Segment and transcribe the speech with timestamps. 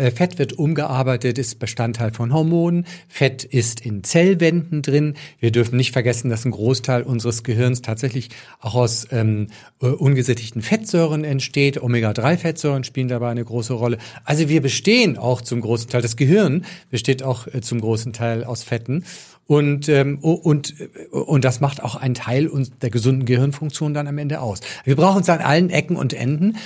[0.00, 2.86] Äh, Fett wird umgearbeitet, ist Bestandteil von Hormonen.
[3.08, 5.14] Fett ist in Zellwänden drin.
[5.38, 9.48] Wir dürfen nicht vergessen, dass ein Großteil unseres Gehirns tatsächlich auch aus ähm,
[9.82, 11.82] äh, ungesättigten Fettsäuren entsteht.
[11.82, 13.98] Omega-3-Fettsäuren spielen dabei eine große Rolle.
[14.24, 18.44] Also wir bestehen auch zum großen Teil, das Gehirn besteht auch äh, zum großen Teil
[18.44, 19.04] aus Fetten.
[19.46, 20.74] Und, ähm, und,
[21.10, 22.48] und das macht auch einen Teil
[22.80, 24.60] der gesunden Gehirnfunktion dann am Ende aus.
[24.84, 26.56] Wir brauchen es an allen Ecken und Enden.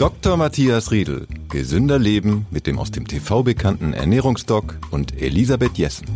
[0.00, 0.38] Dr.
[0.38, 1.26] Matthias Riedel.
[1.50, 6.06] Gesünder Leben mit dem aus dem TV bekannten Ernährungsdoc und Elisabeth Jessen.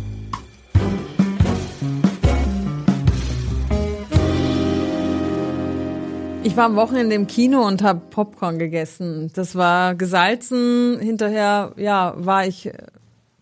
[6.41, 9.29] Ich war am Wochenende im Kino und habe Popcorn gegessen.
[9.35, 10.97] Das war gesalzen.
[10.99, 12.71] Hinterher, ja, war ich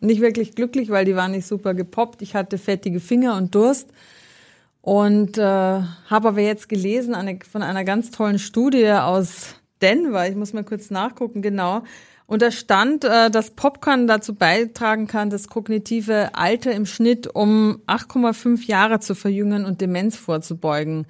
[0.02, 2.22] nicht wirklich glücklich, weil die waren nicht super gepoppt.
[2.22, 3.92] Ich hatte fettige Finger und Durst.
[4.82, 10.28] Und äh, habe aber jetzt gelesen eine, von einer ganz tollen Studie aus Denver.
[10.28, 11.84] Ich muss mal kurz nachgucken, genau.
[12.26, 17.82] Und da stand, äh, dass Popcorn dazu beitragen kann, das kognitive Alter im Schnitt um
[17.86, 21.06] 8,5 Jahre zu verjüngen und Demenz vorzubeugen.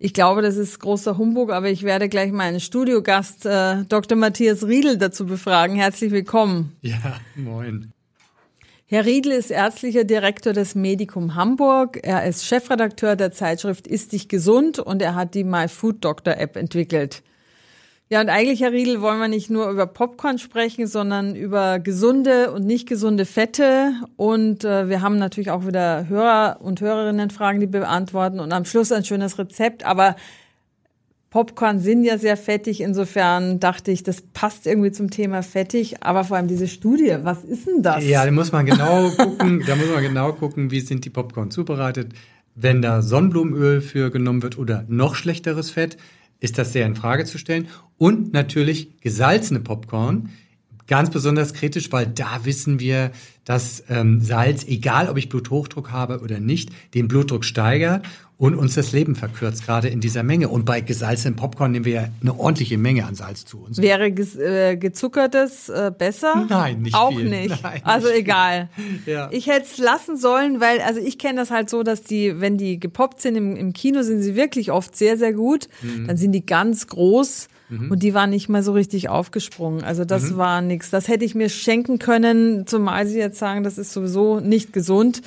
[0.00, 4.18] Ich glaube, das ist großer Humbug, aber ich werde gleich meinen Studiogast äh, Dr.
[4.18, 5.76] Matthias Riedel dazu befragen.
[5.76, 6.76] Herzlich willkommen.
[6.82, 7.92] Ja, moin.
[8.86, 11.98] Herr Riedl ist ärztlicher Direktor des Medikum Hamburg.
[12.02, 16.36] Er ist Chefredakteur der Zeitschrift Ist dich gesund und er hat die My Food Doctor
[16.38, 17.22] App entwickelt.
[18.10, 22.50] Ja, und eigentlich, Herr Riedl, wollen wir nicht nur über Popcorn sprechen, sondern über gesunde
[22.52, 23.92] und nicht gesunde Fette.
[24.16, 28.64] Und äh, wir haben natürlich auch wieder Hörer und Hörerinnen Fragen, die beantworten und am
[28.64, 29.84] Schluss ein schönes Rezept.
[29.84, 30.16] Aber
[31.28, 36.24] Popcorn sind ja sehr fettig, insofern dachte ich, das passt irgendwie zum Thema fettig, aber
[36.24, 38.02] vor allem diese Studie, was ist denn das?
[38.06, 41.50] Ja, da muss man genau gucken, da muss man genau gucken, wie sind die Popcorn
[41.50, 42.12] zubereitet.
[42.54, 45.98] Wenn da Sonnenblumenöl für genommen wird oder noch schlechteres Fett,
[46.40, 47.68] ist das sehr in Frage zu stellen.
[47.96, 50.30] Und natürlich gesalzene Popcorn,
[50.86, 53.12] ganz besonders kritisch, weil da wissen wir,
[53.44, 58.06] dass ähm, Salz, egal ob ich Bluthochdruck habe oder nicht, den Blutdruck steigert
[58.38, 60.48] und uns das Leben verkürzt, gerade in dieser Menge.
[60.48, 63.78] Und bei gesalzenem Popcorn nehmen wir ja eine ordentliche Menge an Salz zu uns.
[63.78, 66.46] Wäre äh, gezuckertes äh, besser?
[66.48, 67.28] Nein, nicht Auch viel.
[67.28, 67.60] nicht.
[67.62, 68.68] Nein, also nicht egal.
[69.06, 69.28] Ja.
[69.32, 72.58] Ich hätte es lassen sollen, weil, also ich kenne das halt so, dass die, wenn
[72.58, 75.68] die gepoppt sind im, im Kino, sind sie wirklich oft sehr, sehr gut.
[75.82, 76.06] Mhm.
[76.06, 77.48] Dann sind die ganz groß.
[77.70, 77.90] Mhm.
[77.90, 79.82] Und die waren nicht mal so richtig aufgesprungen.
[79.82, 80.36] Also das mhm.
[80.36, 80.90] war nix.
[80.90, 85.22] Das hätte ich mir schenken können, zumal sie jetzt sagen, das ist sowieso nicht gesund.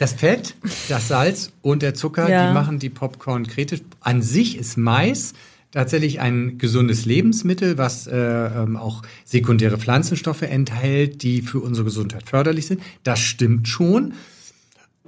[0.00, 0.54] Das Fett,
[0.88, 2.48] das Salz und der Zucker, ja.
[2.48, 3.82] die machen die Popcorn kritisch.
[4.00, 5.34] An sich ist Mais
[5.72, 12.26] tatsächlich ein gesundes Lebensmittel, was äh, ähm, auch sekundäre Pflanzenstoffe enthält, die für unsere Gesundheit
[12.26, 12.80] förderlich sind.
[13.02, 14.14] Das stimmt schon.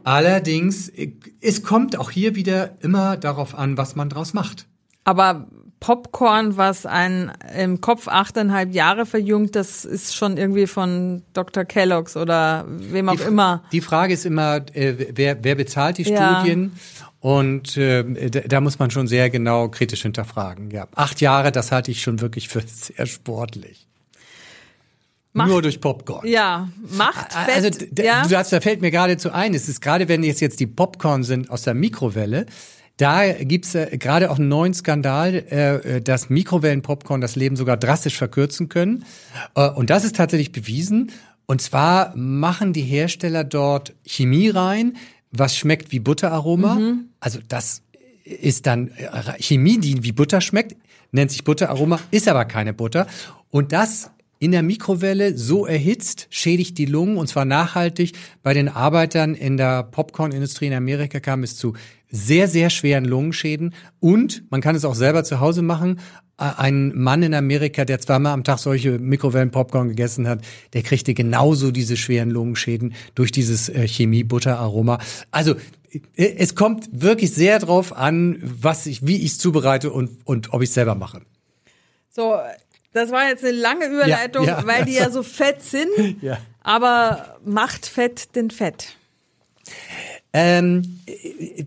[0.05, 0.93] Allerdings,
[1.41, 4.67] es kommt auch hier wieder immer darauf an, was man draus macht.
[5.05, 5.49] Aber
[5.83, 11.65] Popcorn, was ein im Kopf achteinhalb Jahre verjüngt, das ist schon irgendwie von Dr.
[11.65, 13.65] Kellogg's oder wem auch die, immer.
[13.73, 16.37] Die Frage ist immer, äh, wer, wer bezahlt die ja.
[16.39, 16.79] Studien?
[17.19, 20.71] Und äh, da muss man schon sehr genau kritisch hinterfragen.
[20.71, 23.89] Ja, acht Jahre, das halte ich schon wirklich für sehr sportlich.
[25.33, 26.29] Macht, Nur durch Popcorn.
[26.29, 27.65] Ja, macht Fett.
[27.65, 28.25] Also ja.
[28.25, 31.25] du hast, da fällt mir geradezu ein, es ist gerade, wenn jetzt jetzt die Popcorn
[31.25, 32.47] sind aus der Mikrowelle,
[32.97, 37.77] da gibt's äh, gerade auch einen neuen Skandal, äh, äh, dass Mikrowellenpopcorn das Leben sogar
[37.77, 39.05] drastisch verkürzen können.
[39.55, 41.11] Äh, und das ist tatsächlich bewiesen.
[41.47, 44.97] Und zwar machen die Hersteller dort Chemie rein,
[45.31, 46.75] was schmeckt wie Butteraroma.
[46.77, 47.09] Mhm.
[47.21, 47.83] Also das
[48.25, 50.77] ist dann äh, Chemie, die wie Butter schmeckt,
[51.11, 53.07] nennt sich Butteraroma, ist aber keine Butter.
[53.51, 54.11] Und das
[54.43, 58.15] in der Mikrowelle so erhitzt, schädigt die Lungen und zwar nachhaltig.
[58.43, 61.75] Bei den Arbeitern in der Popcornindustrie in Amerika kam es zu
[62.11, 63.73] sehr, sehr schweren Lungenschäden.
[64.01, 66.01] Und man kann es auch selber zu Hause machen.
[66.39, 70.41] Ein Mann in Amerika, der zweimal am Tag solche Mikrowellen-Popcorn gegessen hat,
[70.73, 74.99] der kriegte genauso diese schweren Lungenschäden durch dieses äh, Chemie-Butter-Aroma.
[75.31, 75.55] Also
[75.93, 80.53] äh, es kommt wirklich sehr drauf an, was ich, wie ich es zubereite und, und
[80.53, 81.21] ob ich es selber mache.
[82.11, 82.35] So,
[82.93, 84.67] das war jetzt eine lange Überleitung, ja, ja.
[84.67, 86.23] weil die ja so fett sind.
[86.23, 86.39] Ja.
[86.63, 88.97] Aber macht Fett denn Fett?
[90.33, 91.01] Ähm,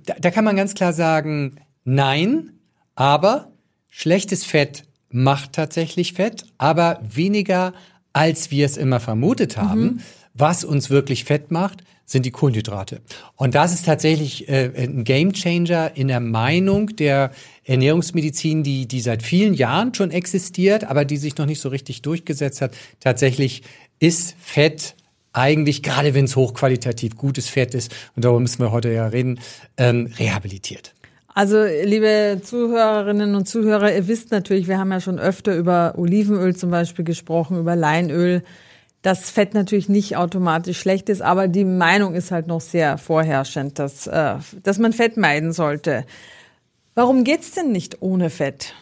[0.05, 2.51] da, da kann man ganz klar sagen, nein,
[2.95, 3.51] aber
[3.89, 7.73] schlechtes Fett macht tatsächlich Fett, aber weniger,
[8.13, 9.81] als wir es immer vermutet haben.
[9.81, 9.99] Mhm.
[10.33, 13.01] Was uns wirklich fett macht, sind die Kohlenhydrate.
[13.35, 17.31] Und das ist tatsächlich äh, ein Gamechanger in der Meinung der
[17.63, 22.03] Ernährungsmedizin, die, die seit vielen Jahren schon existiert, aber die sich noch nicht so richtig
[22.03, 22.75] durchgesetzt hat.
[22.99, 23.63] Tatsächlich
[23.99, 24.95] ist Fett
[25.33, 29.39] eigentlich, gerade wenn es hochqualitativ gutes Fett ist, und darüber müssen wir heute ja reden,
[29.77, 30.93] ähm, rehabilitiert.
[31.27, 36.55] Also, liebe Zuhörerinnen und Zuhörer, ihr wisst natürlich, wir haben ja schon öfter über Olivenöl
[36.55, 38.41] zum Beispiel gesprochen, über Leinöl,
[39.05, 43.77] dass Fett natürlich nicht automatisch schlecht ist, aber die Meinung ist halt noch sehr vorherrschend,
[43.77, 46.05] dass, äh, dass man Fett meiden sollte.
[46.95, 48.73] Warum geht's denn nicht ohne Fett?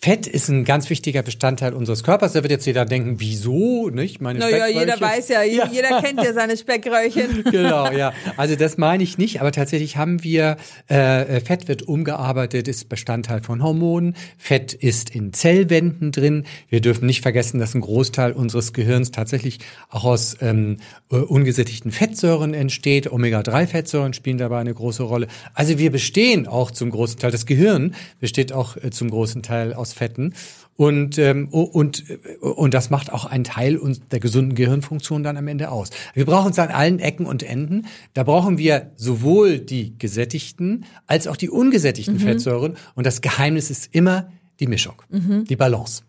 [0.00, 2.32] Fett ist ein ganz wichtiger Bestandteil unseres Körpers.
[2.32, 4.20] Da wird jetzt jeder denken, wieso, nicht?
[4.20, 7.42] Meine naja, jeder weiß ja, ja, jeder kennt ja seine Speckröllchen.
[7.50, 8.12] genau, ja.
[8.36, 10.56] Also das meine ich nicht, aber tatsächlich haben wir,
[10.86, 14.14] äh, Fett wird umgearbeitet, ist Bestandteil von Hormonen.
[14.38, 16.44] Fett ist in Zellwänden drin.
[16.68, 19.58] Wir dürfen nicht vergessen, dass ein Großteil unseres Gehirns tatsächlich
[19.90, 20.76] auch aus ähm,
[21.10, 23.10] äh, ungesättigten Fettsäuren entsteht.
[23.10, 25.26] Omega-3-Fettsäuren spielen dabei eine große Rolle.
[25.54, 29.57] Also wir bestehen auch zum großen Teil, das Gehirn besteht auch äh, zum großen Teil
[29.74, 30.34] aus Fetten.
[30.76, 32.04] Und, ähm, und,
[32.40, 33.80] und das macht auch einen Teil
[34.12, 35.90] der gesunden Gehirnfunktion dann am Ende aus.
[36.14, 37.86] Wir brauchen es an allen Ecken und Enden.
[38.14, 42.20] Da brauchen wir sowohl die gesättigten als auch die ungesättigten mhm.
[42.20, 42.76] Fettsäuren.
[42.94, 45.44] Und das Geheimnis ist immer die Mischung, mhm.
[45.44, 46.02] die Balance.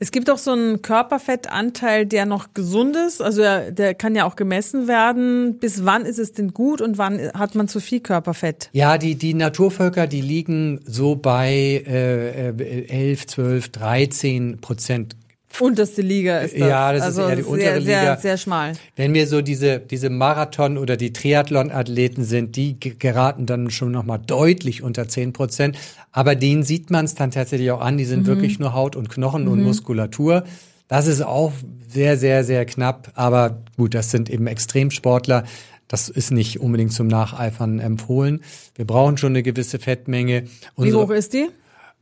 [0.00, 3.20] Es gibt auch so einen Körperfettanteil, der noch gesund ist.
[3.20, 5.58] Also der, der, kann ja auch gemessen werden.
[5.58, 8.70] Bis wann ist es denn gut und wann hat man zu viel Körperfett?
[8.72, 15.16] Ja, die, die Naturvölker, die liegen so bei äh, 11, 12, 13 Prozent
[15.60, 16.68] Unterste Liga ist das.
[16.68, 18.02] Ja, das also ist eher die untere sehr, Liga.
[18.02, 18.72] Sehr, sehr schmal.
[18.96, 24.20] Wenn wir so diese, diese Marathon- oder die Triathlon-Athleten sind, die geraten dann schon nochmal
[24.24, 25.78] deutlich unter 10 Prozent.
[26.12, 27.98] Aber denen sieht man es dann tatsächlich auch an.
[27.98, 28.26] Die sind mhm.
[28.26, 29.52] wirklich nur Haut und Knochen mhm.
[29.52, 30.44] und Muskulatur.
[30.86, 31.52] Das ist auch
[31.88, 33.12] sehr, sehr, sehr knapp.
[33.14, 35.44] Aber gut, das sind eben Extremsportler.
[35.86, 38.42] Das ist nicht unbedingt zum Nacheifern empfohlen.
[38.74, 40.44] Wir brauchen schon eine gewisse Fettmenge.
[40.74, 41.48] Unsere, Wie hoch ist die?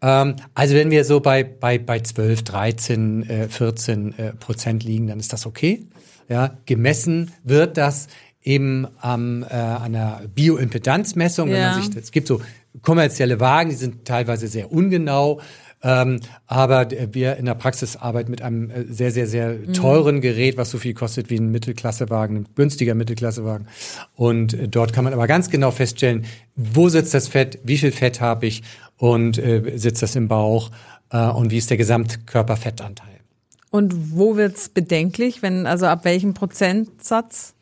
[0.06, 5.08] Ähm, also wenn wir so bei, bei, bei 12, 13, äh, 14 äh, Prozent liegen,
[5.08, 5.84] dann ist das okay.
[6.28, 8.06] Ja, gemessen wird das
[8.42, 11.48] eben ähm, äh, an einer Bioimpedanzmessung.
[11.48, 11.54] Ja.
[11.54, 12.40] Wenn man sich, es gibt so
[12.82, 15.40] kommerzielle Wagen, die sind teilweise sehr ungenau.
[15.82, 19.72] Ähm, aber wir in der Praxis arbeiten mit einem äh, sehr, sehr, sehr mhm.
[19.74, 23.68] teuren Gerät, was so viel kostet wie ein Mittelklassewagen, ein günstiger Mittelklassewagen.
[24.14, 26.24] Und äh, dort kann man aber ganz genau feststellen,
[26.54, 28.62] wo sitzt das Fett, wie viel Fett habe ich
[28.98, 30.70] und äh, sitzt das im Bauch
[31.10, 33.20] äh, und wie ist der Gesamtkörperfettanteil.
[33.70, 37.54] Und wo wird's bedenklich, wenn also ab welchem Prozentsatz?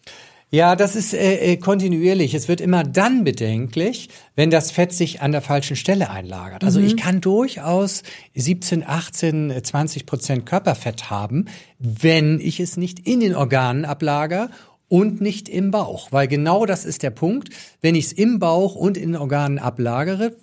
[0.55, 2.33] Ja, das ist äh, äh, kontinuierlich.
[2.33, 6.63] Es wird immer dann bedenklich, wenn das Fett sich an der falschen Stelle einlagert.
[6.63, 6.87] Also mhm.
[6.87, 8.05] ich kann durchaus
[8.37, 11.47] 17, 18, 20 Prozent Körperfett haben,
[11.81, 14.49] wenn ich es nicht in den Organen ablager
[14.87, 16.13] und nicht im Bauch.
[16.13, 17.49] Weil genau das ist der Punkt.
[17.81, 20.37] Wenn ich es im Bauch und in den Organen ablagere,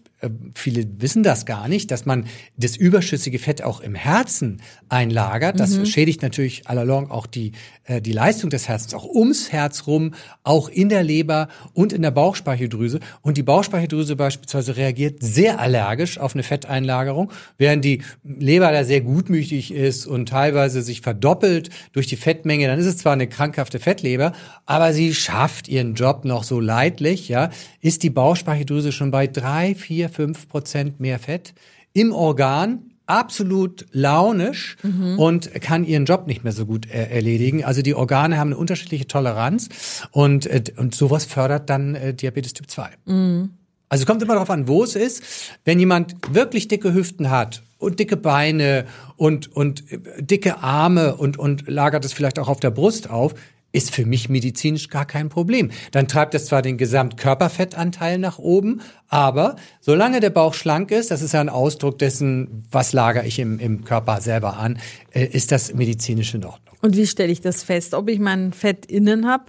[0.54, 2.26] viele wissen das gar nicht, dass man
[2.58, 5.60] das überschüssige Fett auch im Herzen einlagert.
[5.60, 5.86] Das mhm.
[5.86, 7.54] schädigt natürlich allalong auch die,
[7.86, 10.14] äh, die Leistung des Herzens, auch ums Herz rum,
[10.44, 13.00] auch in der Leber und in der Bauchspeicheldrüse.
[13.22, 19.02] Und die Bauchspeicheldrüse beispielsweise reagiert sehr allergisch auf eine Fetteinlagerung, während die Leber da sehr
[19.02, 22.68] gutmütig ist und teilweise sich verdoppelt durch die Fettmenge.
[22.68, 24.34] Dann ist es zwar eine krankhafte Fettleber,
[24.66, 27.50] aber sie schafft ihren Job noch so leidlich, ja,
[27.82, 31.54] ist die Bauchspeicheldrüse schon bei drei, vier, fünf Prozent mehr Fett
[31.94, 35.20] im Organ, absolut launisch mhm.
[35.20, 37.64] und kann ihren Job nicht mehr so gut äh, erledigen.
[37.66, 39.70] Also die Organe haben eine unterschiedliche Toleranz
[40.12, 42.90] und, äh, und sowas fördert dann äh, Diabetes Typ 2.
[43.06, 43.50] Mhm.
[43.90, 45.22] Also kommt immer darauf an, wo es ist.
[45.66, 48.86] Wenn jemand wirklich dicke Hüften hat und dicke Beine
[49.18, 53.36] und, und äh, dicke Arme und, und lagert es vielleicht auch auf der Brust auf,
[53.72, 55.72] ist für mich medizinisch gar kein Problem.
[55.92, 61.22] Dann treibt es zwar den Gesamtkörperfettanteil nach oben, aber solange der Bauch schlank ist, das
[61.22, 64.80] ist ja ein Ausdruck dessen, was lagere ich im, im Körper selber an,
[65.12, 66.76] äh, ist das medizinisch in Ordnung.
[66.82, 69.46] Und wie stelle ich das fest, ob ich mein Fett innen habe?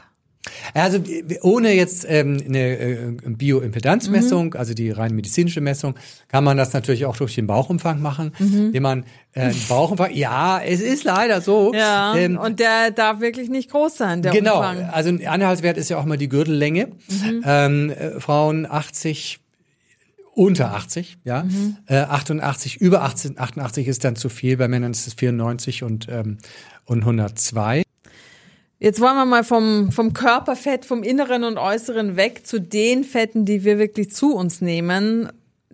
[0.74, 0.98] Also
[1.42, 4.56] ohne jetzt ähm, eine äh, Bioimpedanzmessung, mhm.
[4.56, 5.94] also die rein medizinische Messung,
[6.28, 8.66] kann man das natürlich auch durch den Bauchumfang machen, mhm.
[8.66, 10.12] indem man äh, Bauchumfang.
[10.14, 11.72] Ja, es ist leider so.
[11.72, 12.16] Ja.
[12.16, 14.22] Ähm, und der darf wirklich nicht groß sein.
[14.22, 14.56] Der genau.
[14.56, 14.90] Umfang.
[14.90, 16.88] Also ein Anhaltswert ist ja auch mal die Gürtellänge.
[17.08, 17.42] Mhm.
[17.44, 19.38] Ähm, äh, Frauen 80
[20.34, 21.44] unter 80, ja.
[21.44, 21.76] Mhm.
[21.86, 26.08] Äh, 88, über 18, 88 ist dann zu viel, bei Männern ist es 94 und,
[26.10, 26.38] ähm,
[26.86, 27.82] und 102.
[28.82, 33.44] Jetzt wollen wir mal vom, vom Körperfett, vom Inneren und Äußeren weg zu den Fetten,
[33.44, 35.28] die wir wirklich zu uns nehmen,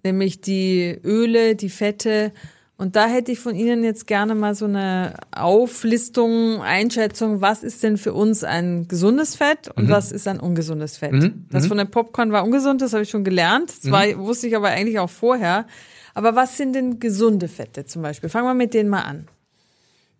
[0.04, 2.32] nämlich die Öle, die Fette.
[2.76, 7.82] Und da hätte ich von Ihnen jetzt gerne mal so eine Auflistung, Einschätzung, was ist
[7.82, 9.88] denn für uns ein gesundes Fett und mhm.
[9.88, 11.12] was ist ein ungesundes Fett.
[11.12, 11.46] Mhm.
[11.50, 11.68] Das mhm.
[11.68, 13.72] von dem Popcorn war ungesund, das habe ich schon gelernt.
[13.84, 14.18] Das war, mhm.
[14.18, 15.66] wusste ich aber eigentlich auch vorher.
[16.12, 18.28] Aber was sind denn gesunde Fette zum Beispiel?
[18.28, 19.28] Fangen wir mit denen mal an.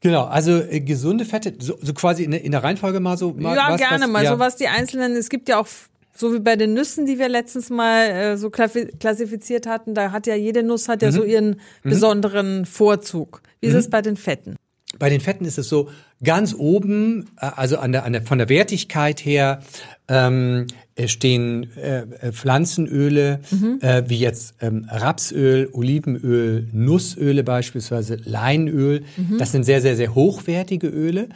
[0.01, 3.33] Genau, also äh, gesunde Fette, so, so quasi in, in, der Reihenfolge mal so.
[3.33, 4.33] Mal, ja, was, gerne was, mal, ja.
[4.33, 5.67] so was die einzelnen, es gibt ja auch
[6.15, 10.27] So wie bei den Nüssen, die wir letztens mal äh, so klassifiziert hatten, da hat
[10.27, 11.15] ja jede Nuss hat ja mhm.
[11.15, 11.49] so ihren
[11.83, 11.91] mhm.
[11.91, 13.43] besonderen Vorzug.
[13.61, 13.79] Wie ist mhm.
[13.79, 14.57] es bei den Fetten?
[14.99, 15.89] Bei den Fetten ist es so,
[16.23, 19.61] ganz oben, äh, also an der, an der, von der Wertigkeit her,
[20.09, 20.67] ähm,
[21.07, 23.79] stehen äh, äh, Pflanzenöle, mhm.
[23.83, 29.03] äh, wie jetzt ähm, Rapsöl, Olivenöl, Nussöle beispielsweise, Leinöl.
[29.17, 29.39] Mhm.
[29.39, 31.29] Das sind sehr, sehr, sehr hochwertige Öle.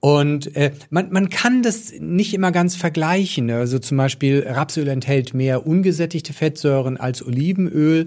[0.00, 3.50] Und äh, man, man kann das nicht immer ganz vergleichen.
[3.50, 8.06] Also zum Beispiel Rapsöl enthält mehr ungesättigte Fettsäuren als Olivenöl.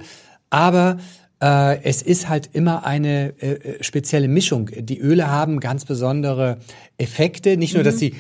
[0.52, 0.98] Aber
[1.42, 4.70] äh, es ist halt immer eine äh, äh, spezielle Mischung.
[4.78, 6.58] Die Öle haben ganz besondere
[6.98, 7.58] Effekte.
[7.58, 7.86] Nicht nur, mhm.
[7.86, 8.16] dass sie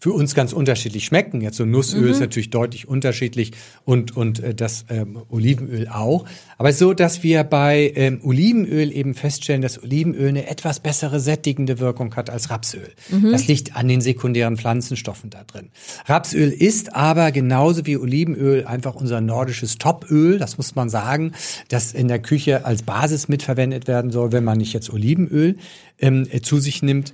[0.00, 1.42] für uns ganz unterschiedlich schmecken.
[1.42, 2.10] Jetzt so Nussöl mhm.
[2.10, 3.52] ist natürlich deutlich unterschiedlich
[3.84, 6.24] und und äh, das ähm, Olivenöl auch.
[6.56, 11.78] Aber so, dass wir bei ähm, Olivenöl eben feststellen, dass Olivenöl eine etwas bessere sättigende
[11.78, 12.92] Wirkung hat als Rapsöl.
[13.10, 13.30] Mhm.
[13.30, 15.68] Das liegt an den sekundären Pflanzenstoffen da drin.
[16.06, 20.38] Rapsöl ist aber genauso wie Olivenöl einfach unser nordisches Topöl.
[20.38, 21.32] Das muss man sagen,
[21.68, 25.56] das in der Küche als Basis mitverwendet werden soll, wenn man nicht jetzt Olivenöl
[25.98, 27.12] ähm, zu sich nimmt.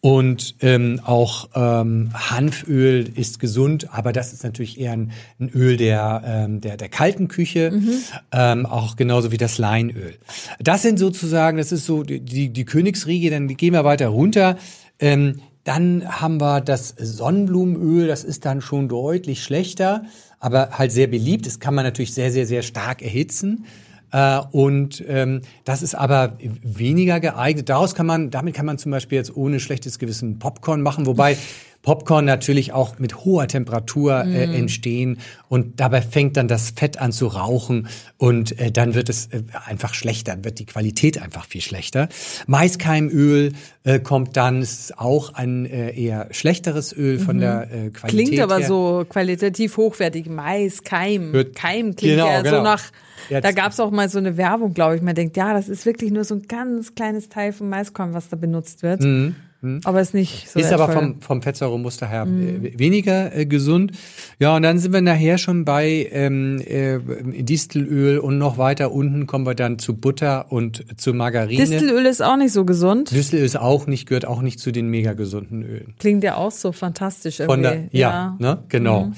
[0.00, 5.76] Und ähm, auch ähm, Hanföl ist gesund, aber das ist natürlich eher ein, ein Öl
[5.76, 7.94] der, ähm, der, der kalten Küche, mhm.
[8.30, 10.14] ähm, auch genauso wie das Leinöl.
[10.60, 14.56] Das sind sozusagen, das ist so die, die, die Königsriege, dann gehen wir weiter runter.
[15.00, 20.04] Ähm, dann haben wir das Sonnenblumenöl, das ist dann schon deutlich schlechter,
[20.38, 21.44] aber halt sehr beliebt.
[21.44, 23.66] Das kann man natürlich sehr, sehr, sehr stark erhitzen.
[24.12, 27.68] Äh, und ähm, das ist aber weniger geeignet.
[27.68, 31.36] Daraus kann man, damit kann man zum Beispiel jetzt ohne schlechtes Gewissen Popcorn machen, wobei
[31.82, 34.54] Popcorn natürlich auch mit hoher Temperatur äh, mm.
[34.54, 35.18] entstehen
[35.48, 39.42] und dabei fängt dann das Fett an zu rauchen und äh, dann wird es äh,
[39.64, 42.08] einfach schlechter, dann wird die Qualität einfach viel schlechter.
[42.46, 43.52] Maiskeimöl
[43.84, 47.40] äh, kommt dann, ist auch ein äh, eher schlechteres Öl von mhm.
[47.40, 48.66] der äh, Qualität Klingt aber her.
[48.66, 50.28] so qualitativ hochwertig.
[50.28, 52.56] Maiskeim, Keim klingt genau, ja genau.
[52.56, 52.82] so nach
[53.28, 53.44] Jetzt.
[53.44, 55.02] Da gab es auch mal so eine Werbung, glaube ich.
[55.02, 58.28] Man denkt, ja, das ist wirklich nur so ein ganz kleines Teil vom Maiskorn, was
[58.28, 59.02] da benutzt wird.
[59.02, 59.36] Mhm.
[59.60, 59.80] Mhm.
[59.84, 62.64] Aber ist nicht so Ist aber vom, vom Fettsäuremuster her mhm.
[62.64, 63.92] Äh, weniger äh, gesund.
[64.38, 66.98] Ja, und dann sind wir nachher schon bei ähm, äh,
[67.42, 71.58] Distelöl und noch weiter unten kommen wir dann zu Butter und zu Margarine.
[71.58, 73.10] Distelöl ist auch nicht so gesund.
[73.10, 75.94] Distelöl ist auch nicht, gehört auch nicht zu den mega gesunden Ölen.
[75.98, 77.54] Klingt ja auch so fantastisch irgendwie.
[77.54, 78.36] Von der, ja, ja.
[78.38, 79.06] Ne, genau.
[79.06, 79.14] Mhm.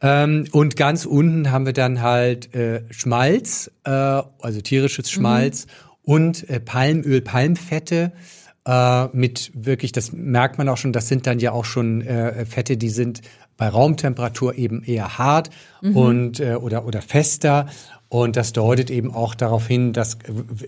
[0.00, 5.70] Ähm, und ganz unten haben wir dann halt äh, Schmalz, äh, also tierisches Schmalz mhm.
[6.02, 8.12] und äh, Palmöl, Palmfette
[8.66, 12.46] äh, mit wirklich, das merkt man auch schon, das sind dann ja auch schon äh,
[12.46, 13.20] Fette, die sind
[13.56, 15.96] bei Raumtemperatur eben eher hart mhm.
[15.96, 17.66] und äh, oder oder fester
[18.14, 20.18] und das deutet eben auch darauf hin, dass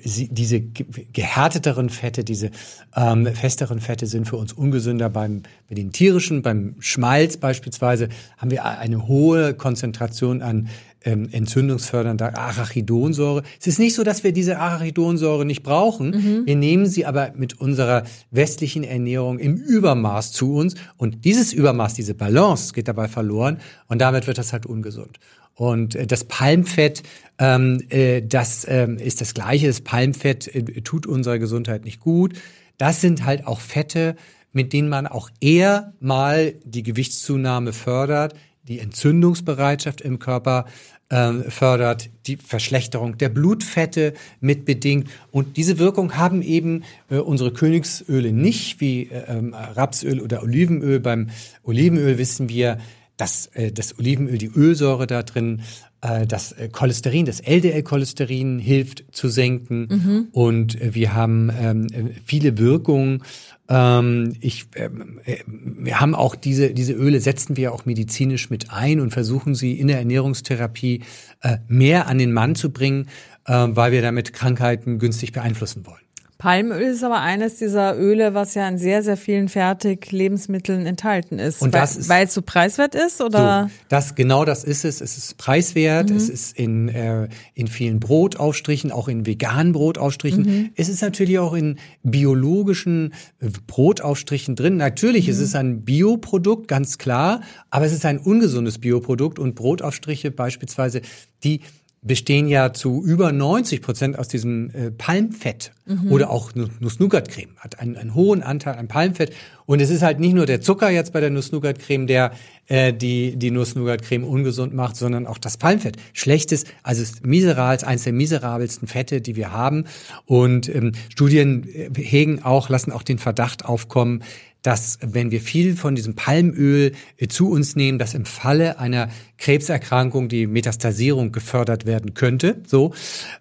[0.05, 2.51] diese gehärteteren Fette, diese
[2.97, 5.09] ähm, festeren Fette sind für uns ungesünder.
[5.11, 10.69] Beim, bei den tierischen, beim Schmalz beispielsweise, haben wir eine hohe Konzentration an
[11.07, 13.43] ähm, entzündungsfördernder Arachidonsäure.
[13.59, 16.11] Es ist nicht so, dass wir diese Arachidonsäure nicht brauchen.
[16.11, 16.47] Mhm.
[16.47, 20.75] Wir nehmen sie aber mit unserer westlichen Ernährung im Übermaß zu uns.
[20.99, 23.59] Und dieses Übermaß, diese Balance geht dabei verloren.
[23.89, 25.19] Und damit wird das halt ungesund.
[25.55, 27.03] Und äh, das Palmfett,
[27.39, 29.69] ähm, äh, das ähm, ist das Gleiche.
[29.69, 32.35] Das Palmfett äh, tut unserer Gesundheit nicht gut.
[32.79, 34.17] Das sind halt auch Fette,
[34.53, 38.35] mit denen man auch eher mal die Gewichtszunahme fördert,
[38.69, 40.67] die Entzündungsbereitschaft im Körper
[41.11, 45.09] ähm, fördert, die Verschlechterung der Blutfette mitbedingt.
[45.31, 51.01] Und diese Wirkung haben eben äh, unsere Königsöle nicht, wie äh, ähm, Rapsöl oder Olivenöl.
[51.01, 51.31] Beim
[51.63, 52.79] Olivenöl wissen wir,
[53.17, 55.63] dass äh, das Olivenöl, die Ölsäure da drin,
[56.01, 59.89] das äh, Cholesterin, das LDL-Cholesterin hilft zu senken.
[59.91, 60.29] Mhm.
[60.33, 61.87] Und äh, wir haben ähm,
[62.25, 63.23] viele Wirkungen.
[63.69, 68.71] Ähm, ich, ähm, äh, wir haben auch diese, diese Öle setzen wir auch medizinisch mit
[68.71, 71.03] ein und versuchen sie in der Ernährungstherapie
[71.43, 73.09] äh, mehr an den Mann zu bringen,
[73.47, 76.06] äh, weil wir damit Krankheiten günstig beeinflussen wollen.
[76.39, 81.63] Palmöl ist aber eines dieser Öle, was ja in sehr, sehr vielen Fertiglebensmitteln enthalten ist.
[81.63, 83.69] Und das weil, weil es so preiswert ist, oder?
[83.69, 85.01] So, das, genau das ist es.
[85.01, 86.11] Es ist preiswert.
[86.11, 86.17] Mhm.
[86.17, 90.43] Es ist in, äh, in vielen Brotaufstrichen, auch in veganen Brotaufstrichen.
[90.43, 90.71] Mhm.
[90.77, 94.77] Es ist natürlich auch in biologischen äh, Brotaufstrichen drin.
[94.77, 95.33] Natürlich, mhm.
[95.33, 97.41] es ist ein Bioprodukt, ganz klar.
[97.71, 101.01] Aber es ist ein ungesundes Bioprodukt und Brotaufstriche beispielsweise,
[101.43, 101.61] die
[102.07, 106.13] bestehen ja zu über 90 Prozent aus diesem äh, Palmfett mhm.
[106.13, 107.57] oder auch Nuss-Nougat-Creme.
[107.59, 109.33] Hat einen, einen hohen Anteil an Palmfett.
[109.67, 112.33] Und es ist halt nicht nur der Zucker jetzt bei der Nuss-Nougat-Creme, der
[112.69, 115.97] äh, die, die Nuss-Nougat-Creme ungesund macht, sondern auch das Palmfett.
[116.13, 119.85] Schlechtes, also miserabels, eines der miserabelsten Fette, die wir haben.
[120.25, 124.23] Und ähm, Studien äh, hegen auch, lassen auch den Verdacht aufkommen,
[124.67, 129.09] dass wenn wir viel von diesem Palmöl äh, zu uns nehmen, dass im Falle einer
[129.39, 132.63] Krebserkrankung die Metastasierung gefördert werden könnte.
[132.67, 132.93] So,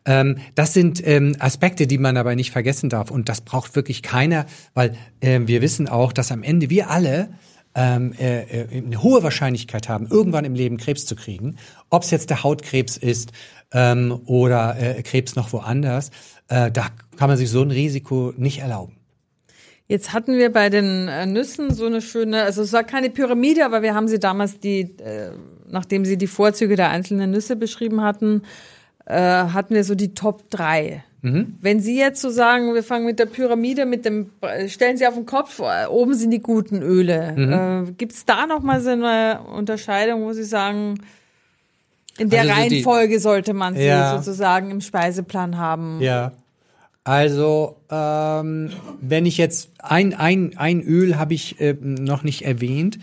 [0.05, 3.10] ähm, das sind ähm, Aspekte, die man aber nicht vergessen darf.
[3.10, 7.29] Und das braucht wirklich keiner, weil äh, wir wissen auch, dass am Ende wir alle
[7.74, 11.58] ähm, äh, äh, eine hohe Wahrscheinlichkeit haben, irgendwann im Leben Krebs zu kriegen.
[11.89, 13.32] Ob es jetzt der Hautkrebs ist
[13.74, 16.12] ähm, oder äh, Krebs noch woanders,
[16.50, 18.94] äh, da kann man sich so ein Risiko nicht erlauben.
[19.87, 23.65] Jetzt hatten wir bei den äh, Nüssen so eine schöne, also es war keine Pyramide,
[23.65, 25.31] aber wir haben sie damals die, äh,
[25.69, 28.41] nachdem sie die Vorzüge der einzelnen Nüsse beschrieben hatten,
[29.05, 31.03] äh, hatten wir so die Top 3.
[31.21, 31.57] Mhm.
[31.59, 34.29] Wenn Sie jetzt so sagen, wir fangen mit der Pyramide, mit dem,
[34.67, 37.33] stellen Sie auf den Kopf, oben sind die guten Öle.
[37.35, 37.87] Mhm.
[37.89, 40.99] Äh, Gibt es da nochmal so eine Unterscheidung, wo Sie sagen,
[42.17, 44.17] in der also so Reihenfolge die, sollte man sie ja.
[44.17, 45.99] sozusagen im Speiseplan haben?
[45.99, 46.31] Ja.
[47.05, 52.97] Also, ähm, wenn ich jetzt ein, ein, ein Öl habe ich äh, noch nicht erwähnt.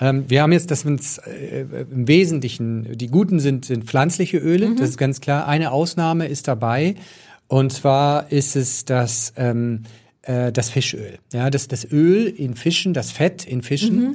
[0.00, 4.70] Ähm, wir haben jetzt, dass wir äh, im Wesentlichen, die guten sind, sind pflanzliche Öle,
[4.70, 4.76] mhm.
[4.76, 5.46] das ist ganz klar.
[5.46, 6.96] Eine Ausnahme ist dabei.
[7.46, 9.84] Und zwar ist es das, ähm,
[10.22, 11.18] äh, das Fischöl.
[11.32, 14.00] Ja, das, das Öl in Fischen, das Fett in Fischen.
[14.00, 14.14] Mhm.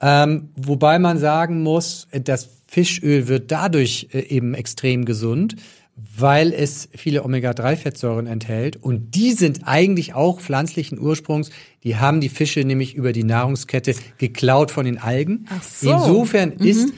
[0.00, 5.54] Ähm, wobei man sagen muss, das Fischöl wird dadurch äh, eben extrem gesund,
[5.96, 8.76] weil es viele Omega-3-Fettsäuren enthält.
[8.76, 11.50] Und die sind eigentlich auch pflanzlichen Ursprungs.
[11.84, 15.46] Die haben die Fische nämlich über die Nahrungskette geklaut von den Algen.
[15.50, 15.92] Ach so.
[15.92, 16.66] Insofern mhm.
[16.66, 16.94] ist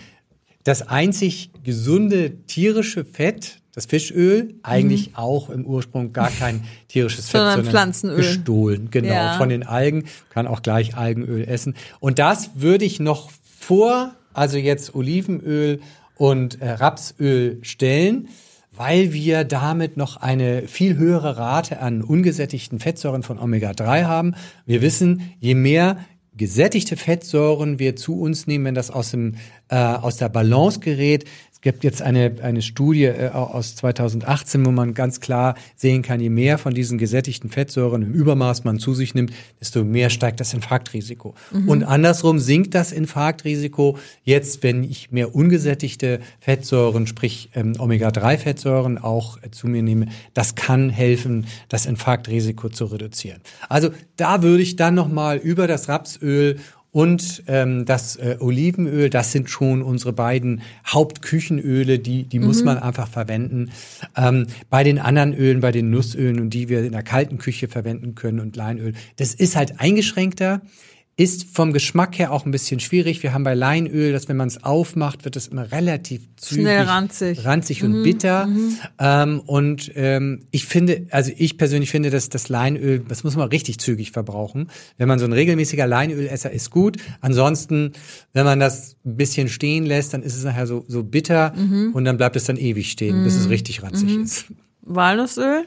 [0.62, 5.16] das einzig gesunde tierische Fett, das Fischöl, eigentlich mhm.
[5.16, 8.16] auch im Ursprung gar kein tierisches Fett, sondern, sondern Pflanzenöl.
[8.16, 9.36] gestohlen, genau, ja.
[9.36, 11.74] von den Algen, kann auch gleich Algenöl essen.
[11.98, 15.80] Und das würde ich noch vor, also jetzt Olivenöl
[16.16, 18.28] und äh, Rapsöl stellen,
[18.76, 24.34] weil wir damit noch eine viel höhere Rate an ungesättigten Fettsäuren von Omega-3 haben.
[24.66, 25.98] Wir wissen, je mehr
[26.36, 29.36] gesättigte Fettsäuren wir zu uns nehmen, wenn das aus, dem,
[29.68, 31.24] äh, aus der Balance gerät,
[31.64, 36.28] gibt jetzt eine, eine Studie äh, aus 2018, wo man ganz klar sehen kann, je
[36.28, 40.52] mehr von diesen gesättigten Fettsäuren im Übermaß man zu sich nimmt, desto mehr steigt das
[40.52, 41.34] Infarktrisiko.
[41.52, 41.68] Mhm.
[41.68, 49.42] Und andersrum sinkt das Infarktrisiko jetzt, wenn ich mehr ungesättigte Fettsäuren, sprich ähm, Omega-3-Fettsäuren auch
[49.42, 50.06] äh, zu mir nehme.
[50.34, 53.40] Das kann helfen, das Infarktrisiko zu reduzieren.
[53.70, 56.58] Also da würde ich dann nochmal über das Rapsöl
[56.94, 62.46] und ähm, das äh, Olivenöl, das sind schon unsere beiden Hauptküchenöle, die, die mhm.
[62.46, 63.72] muss man einfach verwenden.
[64.16, 67.66] Ähm, bei den anderen Ölen, bei den Nussölen und die wir in der kalten Küche
[67.66, 70.60] verwenden können und Leinöl, das ist halt eingeschränkter.
[71.16, 73.22] Ist vom Geschmack her auch ein bisschen schwierig.
[73.22, 76.82] Wir haben bei Leinöl, dass wenn man es aufmacht, wird es immer relativ zügig, Schnell
[76.82, 78.46] ranzig, ranzig und mhm, bitter.
[78.46, 78.78] Mhm.
[78.98, 83.48] Ähm, und ähm, ich finde, also ich persönlich finde, dass das Leinöl, das muss man
[83.48, 84.70] richtig zügig verbrauchen.
[84.98, 86.96] Wenn man so ein regelmäßiger Leinölesser ist, gut.
[87.20, 87.92] Ansonsten,
[88.32, 91.92] wenn man das ein bisschen stehen lässt, dann ist es nachher so, so bitter mhm.
[91.94, 93.50] und dann bleibt es dann ewig stehen, bis es mhm.
[93.50, 94.24] richtig ranzig mhm.
[94.24, 94.46] ist.
[94.82, 95.64] Walnussöl?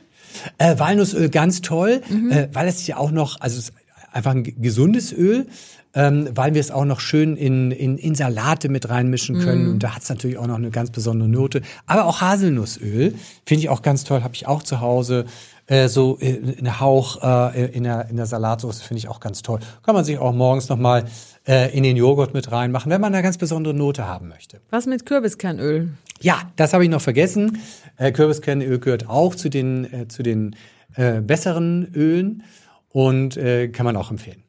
[0.57, 2.31] Äh, Walnussöl ganz toll, mhm.
[2.31, 3.71] äh, weil es ja auch noch, also es
[4.17, 5.47] einfach ein gesundes Öl,
[5.93, 9.67] ähm, weil wir es auch noch schön in, in, in Salate mit reinmischen können.
[9.67, 9.71] Mm.
[9.71, 11.61] Und da hat es natürlich auch noch eine ganz besondere Note.
[11.85, 15.25] Aber auch Haselnussöl finde ich auch ganz toll, habe ich auch zu Hause.
[15.67, 19.41] Äh, so äh, eine Hauch äh, in, der, in der Salatsauce finde ich auch ganz
[19.41, 19.59] toll.
[19.83, 21.05] Kann man sich auch morgens nochmal
[21.47, 24.61] äh, in den Joghurt mit reinmachen, wenn man eine ganz besondere Note haben möchte.
[24.69, 25.89] Was mit Kürbiskernöl?
[26.21, 27.59] Ja, das habe ich noch vergessen.
[27.97, 30.55] Äh, Kürbiskernöl gehört auch zu den, äh, zu den
[30.95, 32.43] äh, besseren Ölen
[32.89, 34.43] und äh, kann man auch empfehlen.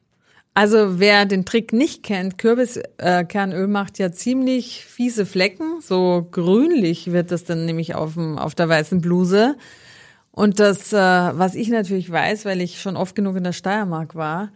[0.53, 5.79] Also wer den Trick nicht kennt, Kürbiskernöl äh, macht ja ziemlich fiese Flecken.
[5.81, 9.55] So grünlich wird das dann nämlich auf, dem, auf der weißen Bluse.
[10.31, 14.15] Und das, äh, was ich natürlich weiß, weil ich schon oft genug in der Steiermark
[14.15, 14.51] war,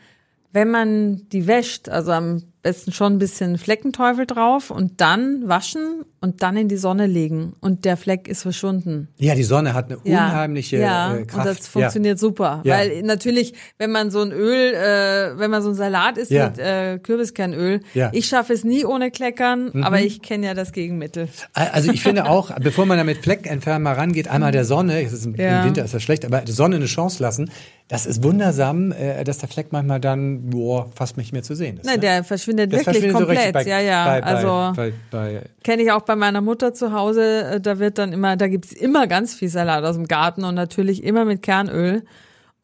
[0.52, 6.06] wenn man die wäscht, also am besten schon ein bisschen Fleckenteufel drauf und dann waschen
[6.24, 9.10] und dann in die Sonne legen und der Fleck ist verschwunden.
[9.18, 11.36] Ja, die Sonne hat eine ja, unheimliche ja, äh, Kraft.
[11.36, 12.18] und das funktioniert ja.
[12.18, 12.78] super, ja.
[12.78, 16.58] weil natürlich, wenn man so ein Öl, äh, wenn man so ein Salat isst mit
[16.60, 17.82] äh, Kürbiskernöl,
[18.14, 19.84] ich schaffe es nie ohne Kleckern, mhm.
[19.84, 21.28] aber ich kenne ja das Gegenmittel.
[21.52, 23.20] Also ich finde auch, bevor man damit
[23.82, 26.86] mal rangeht, einmal der Sonne, ist, im Winter ist das schlecht, aber der Sonne eine
[26.86, 27.52] Chance lassen,
[27.90, 31.78] das ist wundersam, äh, dass der Fleck manchmal dann boah, fast nicht mehr zu sehen
[31.78, 31.86] ist.
[31.86, 32.02] Nein, ne?
[32.02, 33.48] der verschwindet das wirklich verschwindet komplett.
[33.48, 34.06] So bei, ja, ja.
[34.06, 37.44] Bei, also bei, kenne ich auch bei meiner Mutter zu Hause.
[37.44, 40.56] Äh, da wird dann immer, da gibt's immer ganz viel Salat aus dem Garten und
[40.56, 42.04] natürlich immer mit Kernöl.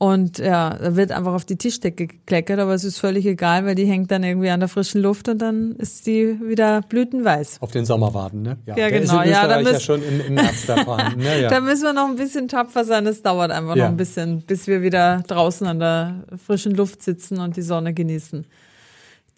[0.01, 3.75] Und ja, da wird einfach auf die Tischdecke gekleckert, aber es ist völlig egal, weil
[3.75, 7.57] die hängt dann irgendwie an der frischen Luft und dann ist die wieder blütenweiß.
[7.59, 8.57] Auf den Sommer warten, ne?
[8.65, 9.21] Ja, ja genau.
[9.23, 10.75] ja, da müssen, ja schon im, im März da.
[11.17, 11.41] Ne?
[11.41, 11.49] Ja.
[11.49, 13.05] da müssen wir noch ein bisschen tapfer sein.
[13.07, 13.83] Es dauert einfach ja.
[13.83, 17.93] noch ein bisschen, bis wir wieder draußen an der frischen Luft sitzen und die Sonne
[17.93, 18.47] genießen.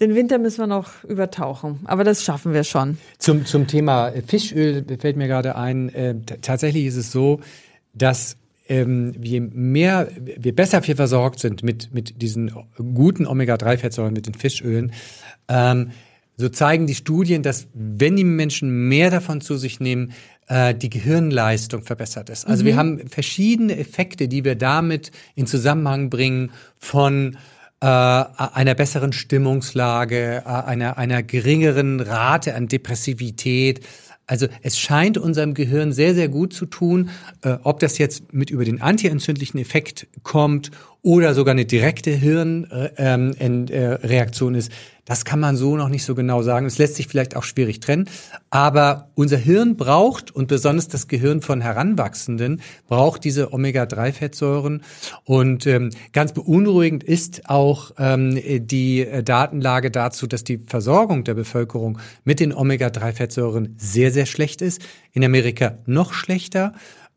[0.01, 2.97] Den Winter müssen wir noch übertauchen, aber das schaffen wir schon.
[3.19, 7.39] Zum, zum Thema Fischöl fällt mir gerade ein, äh, tatsächlich ist es so,
[7.93, 8.35] dass
[8.67, 12.51] ähm, je mehr, wir besser wir versorgt sind mit, mit diesen
[12.95, 14.91] guten Omega-3-Fettsäuren, mit den Fischölen,
[15.47, 15.91] ähm,
[16.35, 20.13] so zeigen die Studien, dass wenn die Menschen mehr davon zu sich nehmen,
[20.47, 22.47] äh, die Gehirnleistung verbessert ist.
[22.47, 22.67] Also mhm.
[22.67, 27.37] wir haben verschiedene Effekte, die wir damit in Zusammenhang bringen von
[27.81, 33.81] äh, einer besseren Stimmungslage, äh, einer, einer geringeren Rate an Depressivität,
[34.27, 37.09] also es scheint unserem Gehirn sehr, sehr gut zu tun,
[37.41, 44.55] äh, ob das jetzt mit über den antientzündlichen Effekt kommt oder sogar eine direkte Hirnreaktion
[44.55, 44.71] ist.
[45.11, 46.65] Das kann man so noch nicht so genau sagen.
[46.65, 48.07] Es lässt sich vielleicht auch schwierig trennen.
[48.49, 54.83] Aber unser Hirn braucht, und besonders das Gehirn von Heranwachsenden, braucht diese Omega-3-Fettsäuren.
[55.25, 61.97] Und ähm, ganz beunruhigend ist auch ähm, die Datenlage dazu, dass die Versorgung der Bevölkerung
[62.23, 64.81] mit den Omega-3-Fettsäuren sehr, sehr schlecht ist.
[65.11, 66.71] In Amerika noch schlechter.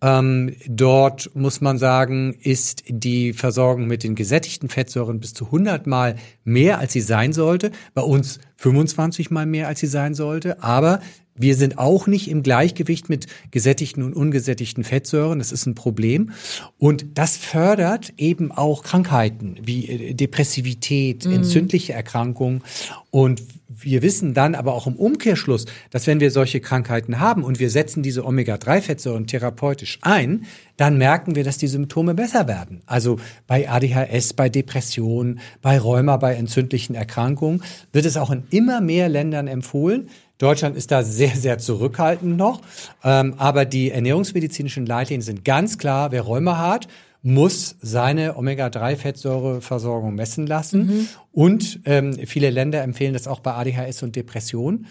[0.05, 5.87] Ähm, dort muss man sagen, ist die Versorgung mit den gesättigten Fettsäuren bis zu 100
[5.87, 7.71] Mal mehr, als sie sein sollte.
[7.95, 10.63] Bei uns 25 Mal mehr, als sie sein sollte.
[10.63, 11.01] Aber
[11.37, 15.39] wir sind auch nicht im Gleichgewicht mit gesättigten und ungesättigten Fettsäuren.
[15.39, 16.31] Das ist ein Problem.
[16.79, 21.35] Und das fördert eben auch Krankheiten wie äh, Depressivität, mhm.
[21.35, 22.63] entzündliche Erkrankungen.
[23.11, 27.59] Und wir wissen dann aber auch im Umkehrschluss, dass wenn wir solche Krankheiten haben und
[27.59, 32.83] wir setzen diese Omega-3-Fettsäuren therapeutisch ein, dann merken wir, dass die Symptome besser werden.
[32.87, 38.81] Also bei ADHS, bei Depressionen, bei Rheuma, bei entzündlichen Erkrankungen wird es auch in immer
[38.81, 42.61] mehr Ländern empfohlen, Deutschland ist da sehr, sehr zurückhaltend noch.
[43.03, 46.89] Ähm, aber die ernährungsmedizinischen Leitlinien sind ganz klar, wer Rheuma hat,
[47.27, 50.87] muss seine Omega-3-Fettsäureversorgung messen lassen.
[50.87, 51.09] Mhm.
[51.33, 54.87] Und ähm, viele Länder empfehlen das auch bei ADHS und Depression.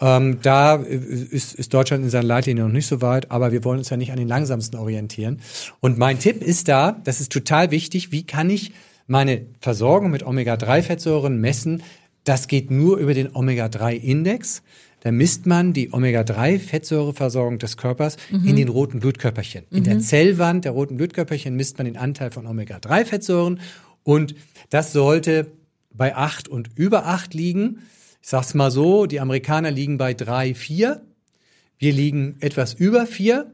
[0.00, 3.78] Ähm, da ist, ist Deutschland in seinen Leitlinien noch nicht so weit, aber wir wollen
[3.78, 5.40] uns ja nicht an den langsamsten orientieren.
[5.80, 8.72] Und mein Tipp ist da, das ist total wichtig, wie kann ich
[9.06, 11.82] meine Versorgung mit Omega-3-Fettsäuren messen?
[12.24, 14.62] Das geht nur über den Omega-3-Index.
[15.00, 18.48] Da misst man die Omega-3-Fettsäureversorgung des Körpers mhm.
[18.48, 19.64] in den roten Blutkörperchen.
[19.68, 19.76] Mhm.
[19.76, 20.00] In der mhm.
[20.00, 23.60] Zellwand der roten Blutkörperchen misst man den Anteil von Omega-3-Fettsäuren
[24.02, 24.34] und
[24.70, 25.48] das sollte
[25.92, 27.82] bei 8 und über 8 liegen.
[28.22, 31.02] Ich sag's mal so, die Amerikaner liegen bei 3, 4.
[31.78, 33.52] Wir liegen etwas über 4.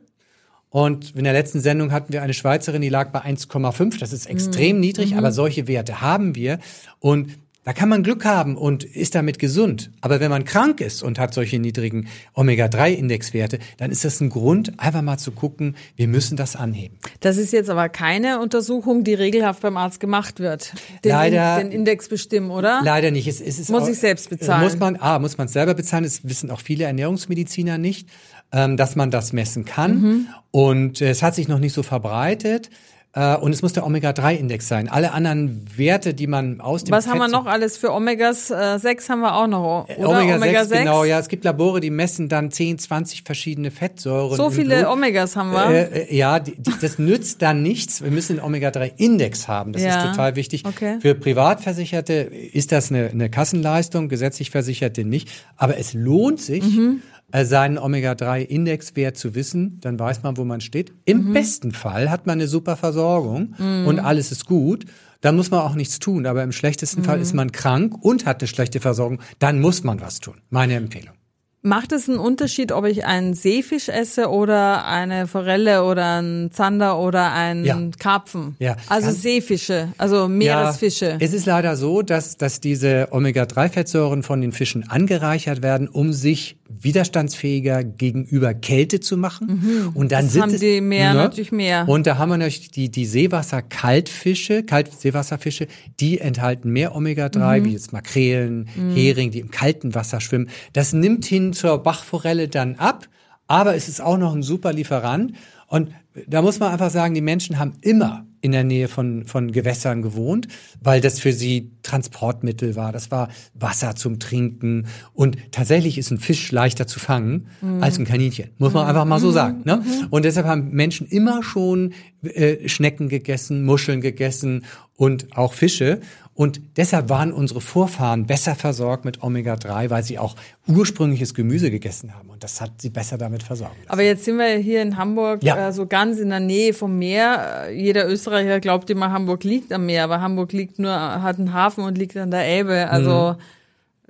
[0.69, 3.99] Und in der letzten Sendung hatten wir eine Schweizerin, die lag bei 1,5.
[3.99, 4.81] Das ist extrem mhm.
[4.81, 6.61] niedrig, aber solche Werte haben wir.
[7.01, 9.91] Und da kann man Glück haben und ist damit gesund.
[10.01, 14.81] Aber wenn man krank ist und hat solche niedrigen Omega-3-Indexwerte, dann ist das ein Grund,
[14.81, 16.97] einfach mal zu gucken, wir müssen das anheben.
[17.21, 20.73] Das ist jetzt aber keine Untersuchung, die regelhaft beim Arzt gemacht wird.
[21.05, 22.81] Den, leider, den Index bestimmen, oder?
[22.83, 23.29] Leider nicht.
[23.29, 24.63] Es, es ist muss auch, ich selbst bezahlen.
[24.65, 26.05] Muss man, ah, muss man selber bezahlen.
[26.05, 28.09] Das wissen auch viele Ernährungsmediziner nicht,
[28.53, 30.01] ähm, dass man das messen kann.
[30.01, 30.27] Mhm.
[30.51, 32.71] Und äh, es hat sich noch nicht so verbreitet.
[33.13, 34.89] Äh, und es muss der Omega-3-Index sein.
[34.89, 38.51] Alle anderen Werte, die man aus dem Was Fett haben wir noch alles für Omegas?
[38.51, 40.09] Äh, 6 haben wir auch noch, oder?
[40.11, 41.03] Omega, Omega 6, 6, genau.
[41.03, 44.37] Ja, es gibt Labore, die messen dann 10, 20 verschiedene Fettsäuren.
[44.37, 44.89] So viele.
[44.89, 45.71] Omegas haben wir?
[45.71, 48.01] Äh, äh, ja, die, die, das nützt dann nichts.
[48.01, 49.73] Wir müssen den Omega-3-Index haben.
[49.73, 49.97] Das ja.
[49.97, 50.65] ist total wichtig.
[50.65, 50.99] Okay.
[51.01, 55.29] Für Privatversicherte ist das eine, eine Kassenleistung, gesetzlich Versicherte nicht.
[55.57, 60.61] Aber es lohnt sich, mhm äh, seinen Omega-3-Indexwert zu wissen, dann weiß man, wo man
[60.61, 60.93] steht.
[61.05, 61.33] Im mhm.
[61.33, 63.87] besten Fall hat man eine super Versorgung mhm.
[63.87, 64.85] und alles ist gut.
[65.21, 66.27] Dann muss man auch nichts tun.
[66.27, 67.05] Aber im schlechtesten mhm.
[67.05, 69.21] Fall ist man krank und hat eine schlechte Versorgung.
[69.39, 70.41] Dann muss man was tun.
[70.49, 71.15] Meine Empfehlung.
[71.63, 76.99] Macht es einen Unterschied, ob ich einen Seefisch esse oder eine Forelle oder einen Zander
[76.99, 77.79] oder einen ja.
[77.99, 78.57] Karpfen?
[78.59, 78.77] Ja.
[78.89, 81.11] Also Seefische, also Meeresfische.
[81.11, 86.15] Ja, es ist leider so, dass, dass diese Omega-3-Fettsäuren von den Fischen angereichert werden, um
[86.15, 89.61] sich widerstandsfähiger gegenüber Kälte zu machen.
[89.63, 89.91] Mhm.
[89.93, 91.21] Und dann das sind haben es, die mehr ne?
[91.21, 91.87] natürlich mehr.
[91.89, 95.67] Und da haben wir natürlich die, die Seewasser-Kaltfische, Kaltseewasserfische,
[95.99, 97.65] die enthalten mehr Omega-3, mhm.
[97.65, 98.95] wie jetzt Makrelen, mhm.
[98.95, 100.49] Hering, die im kalten Wasser schwimmen.
[100.73, 103.09] Das nimmt hin zur Bachforelle dann ab,
[103.47, 105.33] aber es ist auch noch ein super Lieferant.
[105.67, 105.91] Und
[106.27, 110.03] da muss man einfach sagen, die Menschen haben immer in der Nähe von, von Gewässern
[110.03, 110.49] gewohnt,
[110.81, 112.91] weil das für sie Transportmittel war.
[112.91, 114.87] Das war Wasser zum Trinken.
[115.13, 117.83] Und tatsächlich ist ein Fisch leichter zu fangen mhm.
[117.83, 118.51] als ein Kaninchen.
[118.59, 118.91] Muss man mhm.
[118.91, 119.63] einfach mal so sagen.
[119.65, 119.77] Ne?
[119.77, 120.07] Mhm.
[120.11, 124.65] Und deshalb haben Menschen immer schon äh, Schnecken gegessen, Muscheln gegessen
[124.97, 126.01] und auch Fische.
[126.41, 132.15] Und deshalb waren unsere Vorfahren besser versorgt mit Omega-3, weil sie auch ursprüngliches Gemüse gegessen
[132.15, 132.31] haben.
[132.31, 133.77] Und das hat sie besser damit versorgt.
[133.89, 135.69] Aber jetzt sind wir hier in Hamburg, ja.
[135.69, 137.69] äh, so ganz in der Nähe vom Meer.
[137.75, 141.85] Jeder Österreicher glaubt immer, Hamburg liegt am Meer, aber Hamburg liegt nur, hat einen Hafen
[141.85, 142.89] und liegt an der Elbe.
[142.89, 143.43] Also mhm.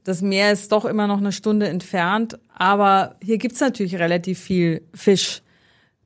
[0.04, 2.38] das Meer ist doch immer noch eine Stunde entfernt.
[2.56, 5.42] Aber hier gibt's natürlich relativ viel Fisch.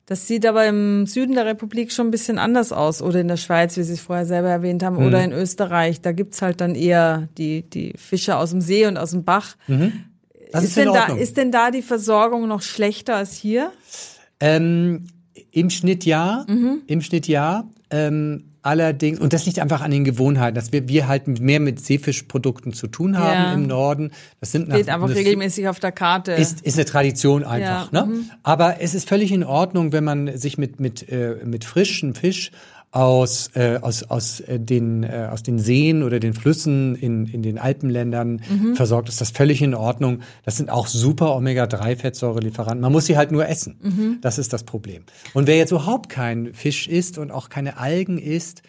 [0.07, 3.01] Das sieht aber im Süden der Republik schon ein bisschen anders aus.
[3.01, 5.07] Oder in der Schweiz, wie Sie es vorher selber erwähnt haben, mhm.
[5.07, 6.01] oder in Österreich.
[6.01, 9.55] Da gibt's halt dann eher die, die Fische aus dem See und aus dem Bach.
[9.67, 9.93] Mhm.
[10.51, 13.71] Das ist, ist, denn da, ist denn da die Versorgung noch schlechter als hier?
[14.39, 15.05] Ähm,
[15.51, 16.45] Im Schnitt ja.
[16.47, 16.83] Mhm.
[16.85, 17.67] Im Schnitt ja.
[17.89, 21.79] Ähm, Allerdings, und das liegt einfach an den Gewohnheiten, dass wir, wir halt mehr mit
[21.79, 23.53] Seefischprodukten zu tun haben ja.
[23.53, 24.09] im Norden.
[24.39, 26.31] Das sind Steht einfach regelmäßig auf der Karte.
[26.31, 27.93] Ist, ist eine Tradition einfach.
[27.93, 28.01] Ja.
[28.01, 28.07] Ne?
[28.07, 28.31] Mhm.
[28.41, 32.49] Aber es ist völlig in Ordnung, wenn man sich mit, mit, äh, mit frischem Fisch
[32.95, 37.41] aus, äh, aus, aus, äh, den, äh, aus den Seen oder den Flüssen in, in
[37.41, 38.75] den Alpenländern mhm.
[38.77, 40.21] versorgt, ist das völlig in Ordnung.
[40.45, 42.79] Das sind auch super Omega-3-Fettsäurelieferanten.
[42.79, 43.79] Man muss sie halt nur essen.
[43.81, 44.17] Mhm.
[44.21, 45.03] Das ist das Problem.
[45.33, 48.61] Und wer jetzt überhaupt kein Fisch isst und auch keine Algen isst,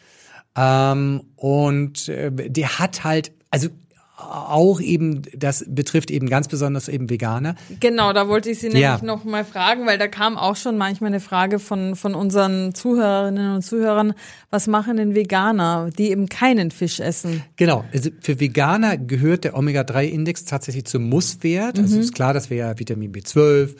[0.56, 3.68] ähm, und äh, der hat halt, also
[4.16, 7.54] auch eben, das betrifft eben ganz besonders eben Veganer.
[7.80, 9.00] Genau, da wollte ich Sie nämlich ja.
[9.02, 13.56] noch mal fragen, weil da kam auch schon manchmal eine Frage von, von unseren Zuhörerinnen
[13.56, 14.14] und Zuhörern,
[14.50, 17.42] was machen denn Veganer, die eben keinen Fisch essen?
[17.56, 21.78] Genau, also für Veganer gehört der Omega-3-Index tatsächlich zum Musswert.
[21.78, 22.00] Also mhm.
[22.00, 23.74] ist klar, dass wir ja Vitamin B12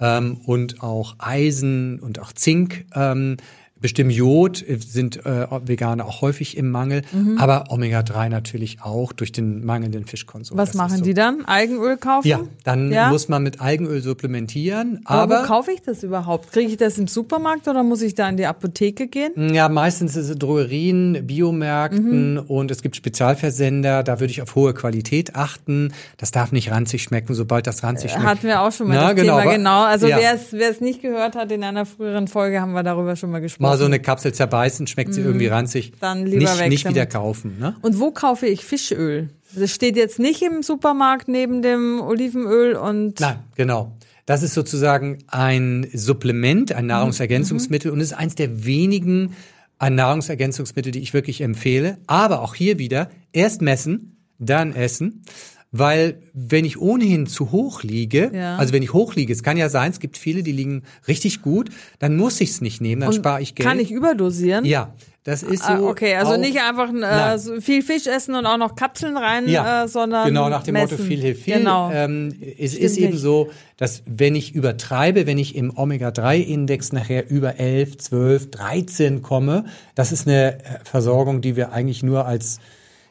[0.00, 3.36] ähm, und auch Eisen und auch Zink ähm,
[3.82, 7.36] Bestimmt Jod sind äh, Veganer auch häufig im Mangel, mhm.
[7.38, 10.56] aber Omega-3 natürlich auch durch den mangelnden Fischkonsum.
[10.56, 11.04] Was das machen so.
[11.04, 11.44] die dann?
[11.46, 12.28] Eigenöl kaufen?
[12.28, 13.10] Ja, dann ja?
[13.10, 15.00] muss man mit Eigenöl supplementieren.
[15.04, 16.52] Aber, aber wo kaufe ich das überhaupt?
[16.52, 19.52] Kriege ich das im Supermarkt oder muss ich da in die Apotheke gehen?
[19.52, 22.38] Ja, meistens ist es Drogerien, Biomärkten mhm.
[22.38, 24.04] und es gibt Spezialversender.
[24.04, 25.92] Da würde ich auf hohe Qualität achten.
[26.18, 27.34] Das darf nicht ranzig schmecken.
[27.34, 28.26] Sobald das ranzig schmeckt.
[28.26, 29.82] Hatten wir auch schon mal Na, das genau, Thema, genau.
[29.82, 30.18] Also ja.
[30.52, 33.71] wer es nicht gehört hat, in einer früheren Folge haben wir darüber schon mal gesprochen
[33.71, 35.26] mal so eine Kapsel zerbeißen, schmeckt sie mhm.
[35.26, 35.92] irgendwie ranzig.
[36.00, 37.58] Dann lieber nicht, weg nicht wieder kaufen.
[37.58, 37.76] Ne?
[37.82, 39.30] Und wo kaufe ich Fischöl?
[39.54, 43.20] Das steht jetzt nicht im Supermarkt neben dem Olivenöl und.
[43.20, 43.96] Nein, genau.
[44.24, 47.96] Das ist sozusagen ein Supplement, ein Nahrungsergänzungsmittel mhm.
[47.96, 49.34] und ist eins der wenigen
[49.78, 51.98] ein Nahrungsergänzungsmittel, die ich wirklich empfehle.
[52.06, 55.24] Aber auch hier wieder erst messen, dann essen.
[55.72, 58.56] Weil wenn ich ohnehin zu hoch liege, ja.
[58.56, 61.40] also wenn ich hoch liege, es kann ja sein, es gibt viele, die liegen richtig
[61.40, 63.66] gut, dann muss ich es nicht nehmen, dann spare ich Geld.
[63.66, 64.66] Kann ich überdosieren?
[64.66, 64.92] Ja.
[65.24, 65.72] Das ist so.
[65.72, 69.48] Ah, okay, also nicht einfach äh, so viel Fisch essen und auch noch Kapseln rein,
[69.48, 70.26] ja, äh, sondern.
[70.26, 70.96] Genau, nach dem messen.
[70.96, 71.58] Motto viel hilft viel.
[71.58, 71.92] Genau.
[71.92, 73.20] Ähm, es Stimmt ist eben nicht.
[73.20, 79.64] so, dass wenn ich übertreibe, wenn ich im Omega-3-Index nachher über 11, 12, 13 komme,
[79.94, 82.58] das ist eine äh, Versorgung, die wir eigentlich nur als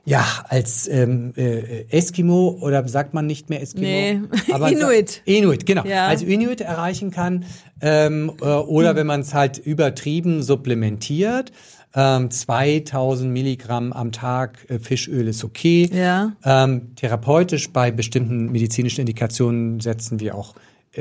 [0.03, 3.85] ja, als ähm, äh, Eskimo oder sagt man nicht mehr Eskimo?
[3.85, 5.21] Nee, aber Inuit.
[5.25, 5.85] Inuit, genau.
[5.85, 6.07] Ja.
[6.07, 7.45] Als Inuit erreichen kann
[7.81, 11.51] ähm, äh, oder wenn man es halt übertrieben supplementiert.
[11.93, 15.89] Ähm, 2000 Milligramm am Tag äh, Fischöl ist okay.
[15.93, 16.31] Ja.
[16.43, 20.55] Ähm, therapeutisch bei bestimmten medizinischen Indikationen setzen wir auch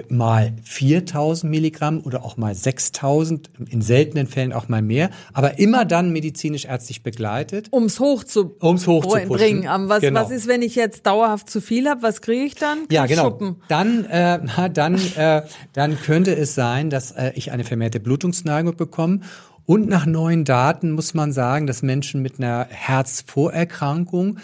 [0.09, 5.85] mal 4000 Milligramm oder auch mal 6000, in seltenen Fällen auch mal mehr, aber immer
[5.85, 7.69] dann medizinisch ärztlich begleitet.
[7.73, 9.65] Ums hoch zu, ums hoch zu bringen.
[9.89, 10.21] Was, genau.
[10.21, 12.03] was ist, wenn ich jetzt dauerhaft zu viel habe?
[12.03, 12.81] Was kriege ich dann?
[12.81, 13.25] Krieg ja, genau.
[13.25, 13.57] Schuppen?
[13.67, 14.39] Dann, äh,
[14.73, 19.21] dann, äh, dann könnte es sein, dass äh, ich eine vermehrte Blutungsneigung bekomme.
[19.67, 24.39] Und nach neuen Daten muss man sagen, dass Menschen mit einer Herzvorerkrankung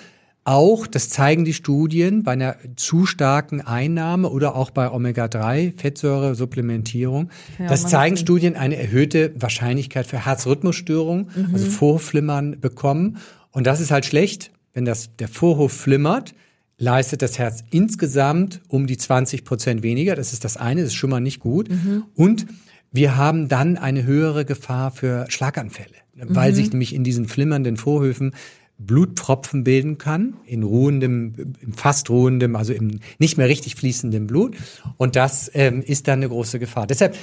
[0.47, 7.67] auch, das zeigen die Studien, bei einer zu starken Einnahme oder auch bei Omega-3-Fettsäure-Supplementierung, ja,
[7.67, 11.49] das zeigen Studien eine erhöhte Wahrscheinlichkeit für Herzrhythmusstörungen, mhm.
[11.53, 13.19] also Vorhofflimmern bekommen.
[13.51, 16.33] Und das ist halt schlecht, wenn das, der Vorhof flimmert,
[16.79, 20.15] leistet das Herz insgesamt um die 20 Prozent weniger.
[20.15, 21.69] Das ist das eine, das ist schon mal nicht gut.
[21.71, 22.05] Mhm.
[22.15, 22.47] Und
[22.93, 26.55] wir haben dann eine höhere Gefahr für Schlaganfälle, weil mhm.
[26.55, 28.33] sich nämlich in diesen flimmernden Vorhöfen
[28.79, 34.57] Blutpfropfen bilden kann, in ruhendem, fast ruhendem, also im nicht mehr richtig fließendem Blut.
[34.99, 36.87] Und das ähm, ist dann eine große Gefahr.
[36.87, 37.17] Deshalb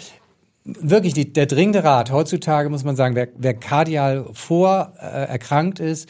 [0.65, 6.09] wirklich die, der dringende Rat heutzutage muss man sagen, wer, wer kardial vorerkrankt äh, ist,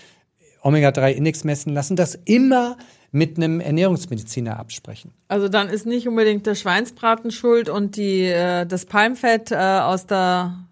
[0.62, 2.78] Omega-3-Index messen lassen, das immer
[3.12, 5.12] mit einem Ernährungsmediziner absprechen.
[5.28, 10.08] Also dann ist nicht unbedingt der Schweinsbraten schuld und die, äh, das Palmfett äh, aus
[10.08, 10.66] der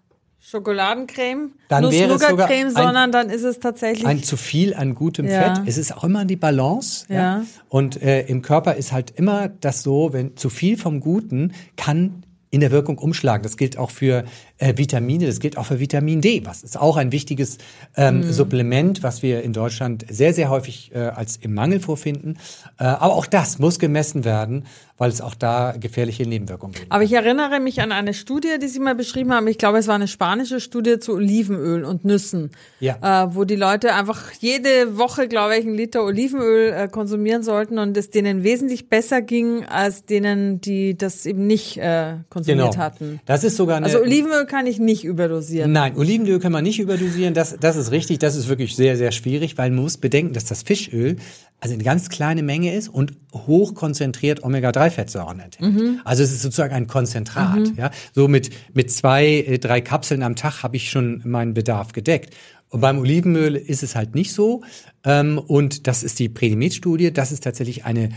[0.52, 4.94] Schokoladencreme, Dann wäre es sogar ein- sondern dann ist es tatsächlich ein zu viel an
[4.94, 5.54] gutem Ja.
[5.54, 5.62] Fett.
[5.66, 7.06] Es ist auch immer die Balance.
[7.08, 7.14] Ja.
[7.16, 7.44] Ja.
[7.68, 12.22] Und äh, im Körper ist halt immer das so, wenn zu viel vom Guten kann
[12.52, 13.42] in der Wirkung umschlagen.
[13.42, 14.24] Das gilt auch für
[14.58, 17.56] äh, Vitamine, das gilt auch für Vitamin D, was ist auch ein wichtiges
[17.96, 18.30] ähm, Mhm.
[18.32, 22.36] Supplement, was wir in Deutschland sehr, sehr häufig äh, als im Mangel vorfinden.
[22.78, 24.66] Äh, aber auch das muss gemessen werden,
[24.98, 26.92] weil es auch da gefährliche Nebenwirkungen gibt.
[26.92, 29.48] Aber ich erinnere mich an eine Studie, die Sie mal beschrieben haben.
[29.48, 33.24] Ich glaube, es war eine spanische Studie zu Olivenöl und Nüssen, Ja.
[33.24, 37.78] äh, wo die Leute einfach jede Woche, glaube ich, einen Liter Olivenöl äh, konsumieren sollten
[37.78, 43.08] und es denen wesentlich besser ging als denen, die das eben nicht äh, konsumiert hatten.
[43.08, 43.20] Genau.
[43.26, 45.72] Das ist sogar eine, Also Olivenöl kann ich nicht überdosieren.
[45.72, 47.34] Nein, Olivenöl kann man nicht überdosieren.
[47.34, 48.18] Das, das ist richtig.
[48.18, 51.16] Das ist wirklich sehr, sehr schwierig, weil man muss bedenken, dass das Fischöl
[51.60, 56.00] also eine ganz kleine Menge ist und hoch konzentriert Omega-3-Fettsäuren enthält.
[56.04, 57.72] Also es ist sozusagen ein Konzentrat.
[57.76, 61.92] Ja, so mit mit zwei, äh, drei Kapseln am Tag habe ich schon meinen Bedarf
[61.92, 62.34] gedeckt.
[62.68, 64.62] Und beim Olivenöl ist es halt nicht so.
[65.04, 67.12] Ähm, und das ist die Predimed-Studie.
[67.12, 68.08] Das ist tatsächlich eine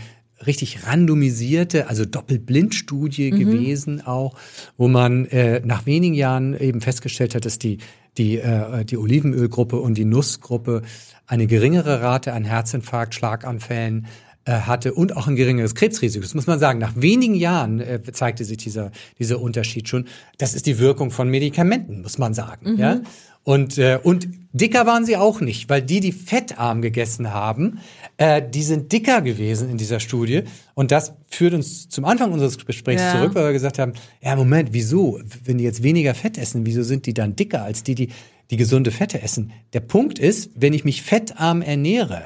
[0.44, 4.34] richtig randomisierte, also Doppelblindstudie gewesen auch,
[4.76, 7.78] wo man äh, nach wenigen Jahren eben festgestellt hat, dass die
[8.18, 10.82] die äh, die Olivenölgruppe und die Nussgruppe
[11.26, 14.06] eine geringere Rate an Herzinfarkt, Schlaganfällen
[14.44, 16.22] äh, hatte und auch ein geringeres Krebsrisiko.
[16.22, 16.78] Das muss man sagen.
[16.78, 20.06] Nach wenigen Jahren äh, zeigte sich dieser dieser Unterschied schon.
[20.38, 22.76] Das ist die Wirkung von Medikamenten, muss man sagen.
[22.78, 23.00] Ja.
[23.46, 27.78] Und, äh, und dicker waren sie auch nicht, weil die, die fettarm gegessen haben,
[28.16, 30.42] äh, die sind dicker gewesen in dieser Studie.
[30.74, 33.12] Und das führt uns zum Anfang unseres Gesprächs Ja.
[33.12, 35.20] zurück, weil wir gesagt haben, ja, Moment, wieso?
[35.44, 38.08] Wenn die jetzt weniger Fett essen, wieso sind die dann dicker als die, die,
[38.50, 39.52] die gesunde Fette essen?
[39.74, 42.24] Der Punkt ist, wenn ich mich fettarm ernähre,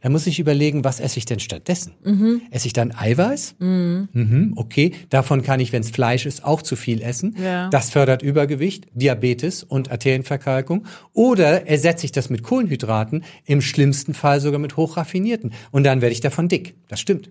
[0.00, 1.92] dann muss ich überlegen, was esse ich denn stattdessen?
[2.04, 2.42] Mhm.
[2.50, 3.56] Esse ich dann Eiweiß?
[3.58, 7.36] Mhm, okay, davon kann ich, wenn es Fleisch ist, auch zu viel essen.
[7.42, 7.68] Ja.
[7.70, 10.86] Das fördert Übergewicht, Diabetes und Arterienverkalkung.
[11.12, 15.52] Oder ersetze ich das mit Kohlenhydraten, im schlimmsten Fall sogar mit hochraffinierten.
[15.70, 16.74] Und dann werde ich davon dick.
[16.88, 17.30] Das stimmt.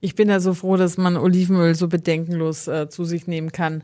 [0.00, 3.82] Ich bin ja so froh, dass man Olivenöl so bedenkenlos äh, zu sich nehmen kann.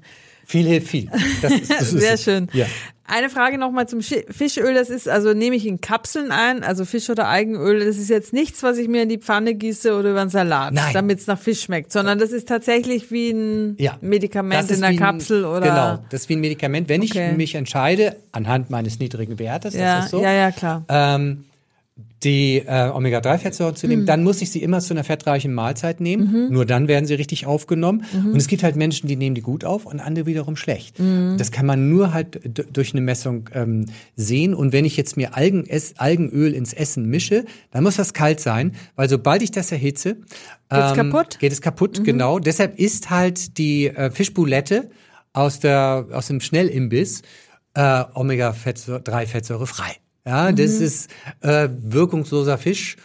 [0.51, 1.09] Viel hilft viel.
[1.43, 2.49] Das ist, das ist Sehr schön.
[2.53, 2.67] Ja.
[3.07, 4.75] Eine Frage nochmal zum Fischöl.
[4.75, 7.85] Das ist, also nehme ich in Kapseln ein, also Fisch- oder Eigenöl.
[7.85, 10.75] Das ist jetzt nichts, was ich mir in die Pfanne gieße oder über einen Salat,
[10.93, 13.97] damit es nach Fisch schmeckt, sondern das ist tatsächlich wie ein Ja.
[14.01, 15.61] Medikament ist in der wie ein- Kapsel oder.
[15.61, 16.89] Genau, das ist wie ein Medikament.
[16.89, 17.31] Wenn Okay.
[17.33, 20.85] ich mich entscheide, anhand meines niedrigen Wertes, Ja, das ist so, ja, ja, klar.
[20.89, 21.45] ähm,
[22.23, 23.91] die äh, Omega-3-Fettsäuren zu Mhm.
[23.91, 26.51] nehmen, dann muss ich sie immer zu einer fettreichen Mahlzeit nehmen.
[26.51, 28.05] Nur dann werden sie richtig aufgenommen.
[28.13, 28.33] Mhm.
[28.33, 30.99] Und es gibt halt Menschen, die nehmen die gut auf und andere wiederum schlecht.
[30.99, 31.37] Mhm.
[31.39, 32.41] Das kann man nur halt
[32.77, 33.87] durch eine Messung ähm,
[34.17, 34.53] sehen.
[34.55, 38.73] Und wenn ich jetzt mir Algen Algenöl ins Essen mische, dann muss das kalt sein,
[38.97, 40.17] weil sobald ich das erhitze,
[40.73, 41.35] Geht's kaputt?
[41.37, 41.39] Mhm.
[41.41, 42.39] Geht es kaputt, genau.
[42.39, 44.91] Deshalb ist halt die äh, Fischboulette
[45.33, 47.23] aus der aus dem Schnellimbiss
[47.75, 49.97] äh, Omega-3-Fettsäure frei.
[50.27, 50.85] Ja, das Mhm.
[50.85, 52.97] ist äh, wirkungsloser Fisch.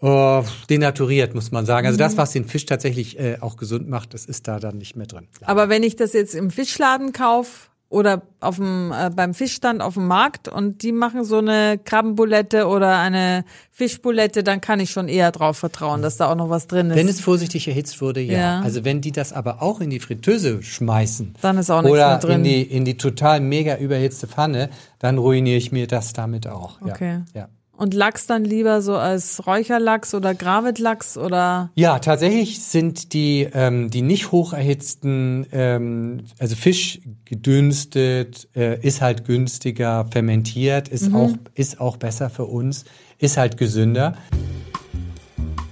[0.00, 1.86] Äh, denaturiert, muss man sagen.
[1.86, 2.00] Also Mhm.
[2.00, 5.08] das, was den Fisch tatsächlich äh, auch gesund macht, das ist da dann nicht mehr
[5.08, 5.26] drin.
[5.42, 9.94] Aber wenn ich das jetzt im Fischladen kaufe oder auf dem, äh, beim Fischstand auf
[9.94, 15.08] dem Markt und die machen so eine Krabbenbulette oder eine Fischbulette, dann kann ich schon
[15.08, 16.96] eher drauf vertrauen, dass da auch noch was drin ist.
[16.96, 18.38] Wenn es vorsichtig erhitzt wurde, ja.
[18.38, 18.60] Ja.
[18.60, 22.08] Also wenn die das aber auch in die Fritteuse schmeißen Dann ist auch nichts oder
[22.08, 22.34] mehr drin.
[22.36, 26.80] in die in die total mega überhitzte Pfanne, dann ruiniere ich mir das damit auch.
[26.82, 26.92] Ja.
[26.92, 27.20] Okay.
[27.34, 27.48] Ja.
[27.78, 33.88] Und Lachs dann lieber so als Räucherlachs oder Gravitlachs oder Ja, tatsächlich sind die, ähm,
[33.88, 41.30] die nicht hoch erhitzten, ähm, also Fisch gedünstet, äh, ist halt günstiger, fermentiert, ist, auch,
[41.54, 42.84] ist auch besser für uns,
[43.18, 44.16] ist halt gesünder.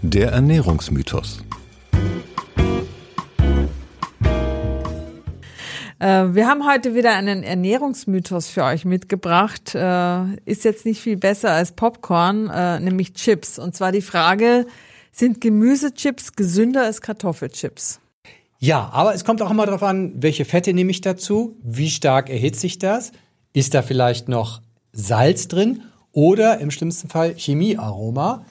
[0.02, 1.45] Der Ernährungsmythos.
[5.98, 9.74] Wir haben heute wieder einen Ernährungsmythos für euch mitgebracht.
[9.74, 13.58] Äh, ist jetzt nicht viel besser als Popcorn, äh, nämlich Chips.
[13.58, 14.66] Und zwar die Frage,
[15.10, 18.00] sind Gemüsechips gesünder als Kartoffelchips?
[18.58, 22.28] Ja, aber es kommt auch immer darauf an, welche Fette nehme ich dazu, wie stark
[22.28, 23.12] erhitze ich das,
[23.52, 24.60] ist da vielleicht noch
[24.92, 25.82] Salz drin
[26.12, 28.44] oder im schlimmsten Fall Chemiearoma.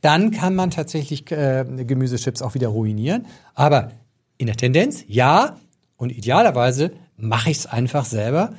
[0.00, 3.26] Dann kann man tatsächlich äh, Gemüsechips auch wieder ruinieren.
[3.54, 3.92] Aber
[4.38, 5.56] in der Tendenz ja
[6.02, 8.54] und idealerweise mache ich es einfach selber,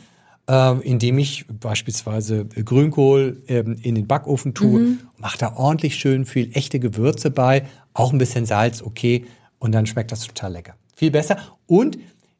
[0.49, 6.51] äh, indem ich beispielsweise Grünkohl ähm, in den Backofen tue, mache da ordentlich schön viel
[6.53, 9.25] echte Gewürze bei, auch ein bisschen Salz, okay,
[9.59, 10.75] und dann schmeckt das total lecker.
[10.95, 11.35] Viel besser.
[11.67, 11.97] Und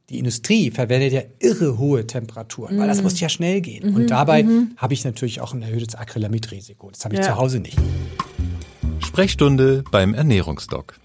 [0.09, 3.93] die Industrie verwendet ja irre hohe Temperaturen, weil das muss ja schnell gehen.
[3.95, 4.45] Und dabei
[4.77, 6.91] habe ich natürlich auch ein erhöhtes Acrylamidrisiko.
[6.91, 7.27] Das habe ich Ja.
[7.27, 7.77] zu Hause nicht.
[8.99, 10.95] Sprechstunde beim Ernährungsdoc.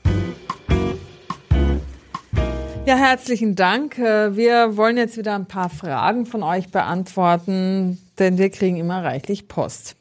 [2.88, 3.98] Ja, herzlichen Dank.
[3.98, 9.04] Äh, wir wollen jetzt wieder ein paar Fragen von euch beantworten, denn wir kriegen immer
[9.04, 9.94] reichlich Post.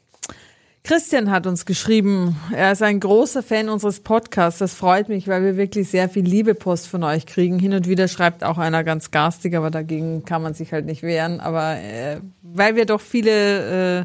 [0.84, 4.60] Christian hat uns geschrieben, er ist ein großer Fan unseres Podcasts.
[4.60, 7.58] Das freut mich, weil wir wirklich sehr viel Liebepost von euch kriegen.
[7.58, 11.02] Hin und wieder schreibt auch einer ganz garstig, aber dagegen kann man sich halt nicht
[11.02, 11.40] wehren.
[11.40, 14.04] Aber äh, weil wir doch viele äh,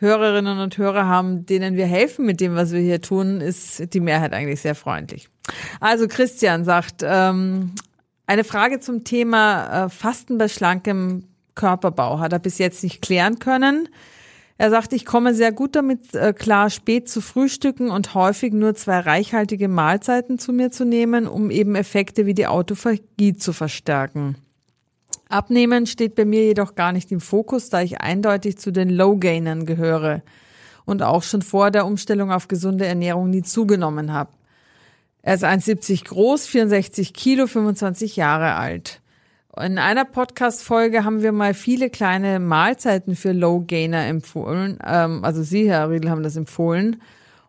[0.00, 4.00] Hörerinnen und Hörer haben, denen wir helfen mit dem, was wir hier tun, ist die
[4.00, 5.28] Mehrheit eigentlich sehr freundlich.
[5.78, 7.74] Also Christian sagt, ähm,
[8.32, 11.24] eine Frage zum Thema äh, Fasten bei schlankem
[11.54, 13.90] Körperbau hat er bis jetzt nicht klären können.
[14.56, 18.74] Er sagt, ich komme sehr gut damit äh, klar, spät zu frühstücken und häufig nur
[18.74, 24.36] zwei reichhaltige Mahlzeiten zu mir zu nehmen, um eben Effekte wie die Autophagie zu verstärken.
[25.28, 29.66] Abnehmen steht bei mir jedoch gar nicht im Fokus, da ich eindeutig zu den Low-Gainern
[29.66, 30.22] gehöre
[30.86, 34.30] und auch schon vor der Umstellung auf gesunde Ernährung nie zugenommen habe.
[35.22, 39.00] Er ist 1,70 groß, 64 Kilo, 25 Jahre alt.
[39.56, 44.78] In einer Podcast-Folge haben wir mal viele kleine Mahlzeiten für Low-Gainer empfohlen.
[44.84, 47.00] Ähm, also Sie, Herr Riedel, haben das empfohlen.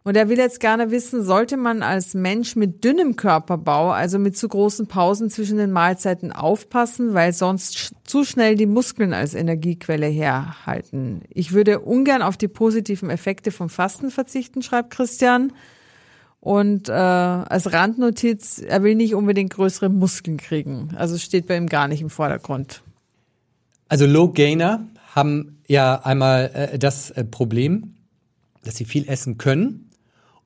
[0.04, 4.38] Und er will jetzt gerne wissen, sollte man als Mensch mit dünnem Körperbau, also mit
[4.38, 10.08] zu großen Pausen zwischen den Mahlzeiten aufpassen, weil sonst zu schnell die Muskeln als Energiequelle
[10.08, 11.22] herhalten.
[11.30, 15.54] Ich würde ungern auf die positiven Effekte vom Fasten verzichten, schreibt Christian.
[16.44, 20.90] Und äh, als Randnotiz, er will nicht unbedingt größere Muskeln kriegen.
[20.98, 22.84] Also steht bei ihm gar nicht im Vordergrund.
[23.88, 24.86] Also Low Gainer
[25.16, 27.94] haben ja einmal äh, das äh, Problem,
[28.66, 29.90] dass sie viel essen können,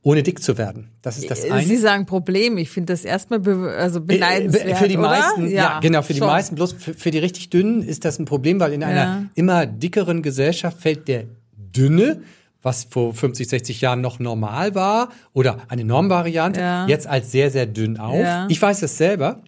[0.03, 0.89] ohne dick zu werden.
[1.01, 1.63] Das ist das Äh, eine.
[1.65, 2.59] Sie sagen Problem.
[2.59, 5.07] Ich finde das erstmal be also beneidenswert, Äh, für die oder?
[5.09, 6.27] meisten, ja, genau, für die schon.
[6.27, 6.53] meisten.
[6.53, 9.23] Bloß für, für die richtig dünnen ist das ein Problem, weil in einer Ja.
[9.33, 11.23] immer dickeren Gesellschaft fällt der
[11.55, 12.21] dünne,
[12.67, 16.85] was vor 50, 60 Jahren noch normal war oder eine Normvariante, Ja.
[16.87, 18.15] jetzt als sehr, sehr dünn auf.
[18.19, 18.45] Ja.
[18.49, 19.41] Ich weiß das selber.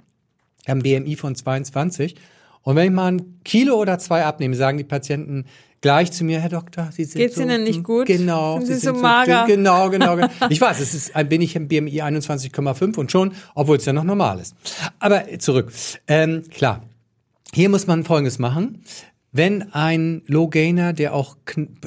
[0.64, 2.16] Ich habe ein BMI von 22
[2.64, 5.46] und wenn ich mal ein Kilo oder zwei abnehme, sagen die Patienten
[5.82, 8.06] gleich zu mir, Herr Doktor, Sie sind Geht's so, Ihnen nicht gut?
[8.08, 9.46] Genau, Sind Sie so sind mager?
[9.46, 9.58] dünn.
[9.58, 10.28] Genau, genau, genau.
[10.50, 14.04] Ich weiß, es ist, bin ich im BMI 21,5 und schon, obwohl es ja noch
[14.04, 14.56] normal ist.
[15.00, 15.72] Aber zurück.
[16.08, 16.84] Ähm, klar.
[17.54, 18.84] Hier muss man Folgendes machen.
[19.32, 21.38] Wenn ein Low Gainer, der auch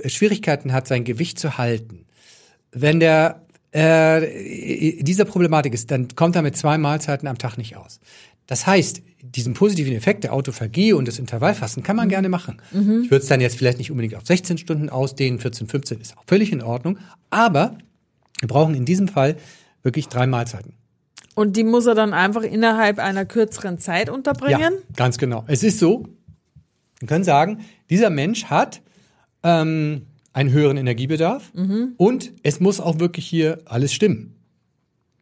[0.07, 2.07] Schwierigkeiten hat, sein Gewicht zu halten,
[2.71, 7.77] wenn der äh, dieser Problematik ist, dann kommt er mit zwei Mahlzeiten am Tag nicht
[7.77, 8.01] aus.
[8.47, 12.61] Das heißt, diesen positiven Effekt der Autophagie und des Intervallfasten kann man gerne machen.
[13.05, 16.19] Ich würde es dann jetzt vielleicht nicht unbedingt auf 16 Stunden ausdehnen, 14, 15 ist
[16.19, 16.99] auch völlig in Ordnung,
[17.31, 17.79] aber
[18.41, 19.37] wir brauchen in diesem Fall
[19.83, 20.75] wirklich drei Mahlzeiten.
[21.35, 24.61] Und die muss er dann einfach innerhalb einer kürzeren Zeit unterbringen?
[24.61, 25.45] Ja, ganz genau.
[25.47, 26.09] Es ist so,
[27.03, 27.59] wir können sagen,
[27.91, 28.81] dieser Mensch hat
[29.43, 31.51] ähm, einen höheren Energiebedarf
[31.97, 34.37] und es muss auch wirklich hier alles stimmen.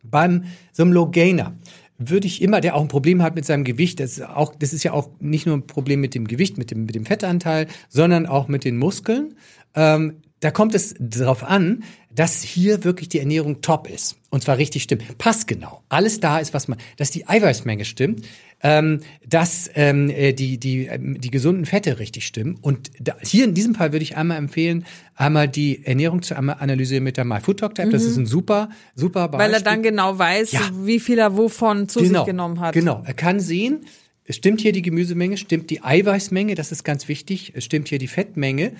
[0.02, 1.56] Beim so einem Low Gainer
[1.96, 4.72] würde ich immer, der auch ein Problem hat mit seinem Gewicht, das ist, auch, das
[4.72, 7.66] ist ja auch nicht nur ein Problem mit dem Gewicht, mit dem, mit dem Fettanteil,
[7.88, 9.34] sondern auch mit den Muskeln.
[9.74, 11.82] Ähm, da kommt es darauf an,
[12.14, 14.16] dass hier wirklich die Ernährung top ist.
[14.30, 15.18] Und zwar richtig stimmt.
[15.18, 15.82] Passgenau.
[15.88, 18.26] Alles da ist, was man, dass die Eiweißmenge stimmt,
[18.62, 22.58] ähm, dass ähm, äh, die, die, ähm, die gesunden Fette richtig stimmen.
[22.60, 24.84] Und da, hier in diesem Fall würde ich einmal empfehlen,
[25.14, 27.90] einmal die Ernährung zu einmal analysieren mit der MyFoodDoctor App.
[27.90, 29.46] Das ist ein super, super Beispiel.
[29.46, 30.70] Weil er dann genau weiß, Ja.
[30.74, 32.74] wie viel er wovon zu genau, sich genommen hat.
[32.74, 33.86] Genau, er kann sehen,
[34.24, 37.98] es stimmt hier die Gemüsemenge, stimmt die Eiweißmenge, das ist ganz wichtig, es stimmt hier
[37.98, 38.72] die Fettmenge.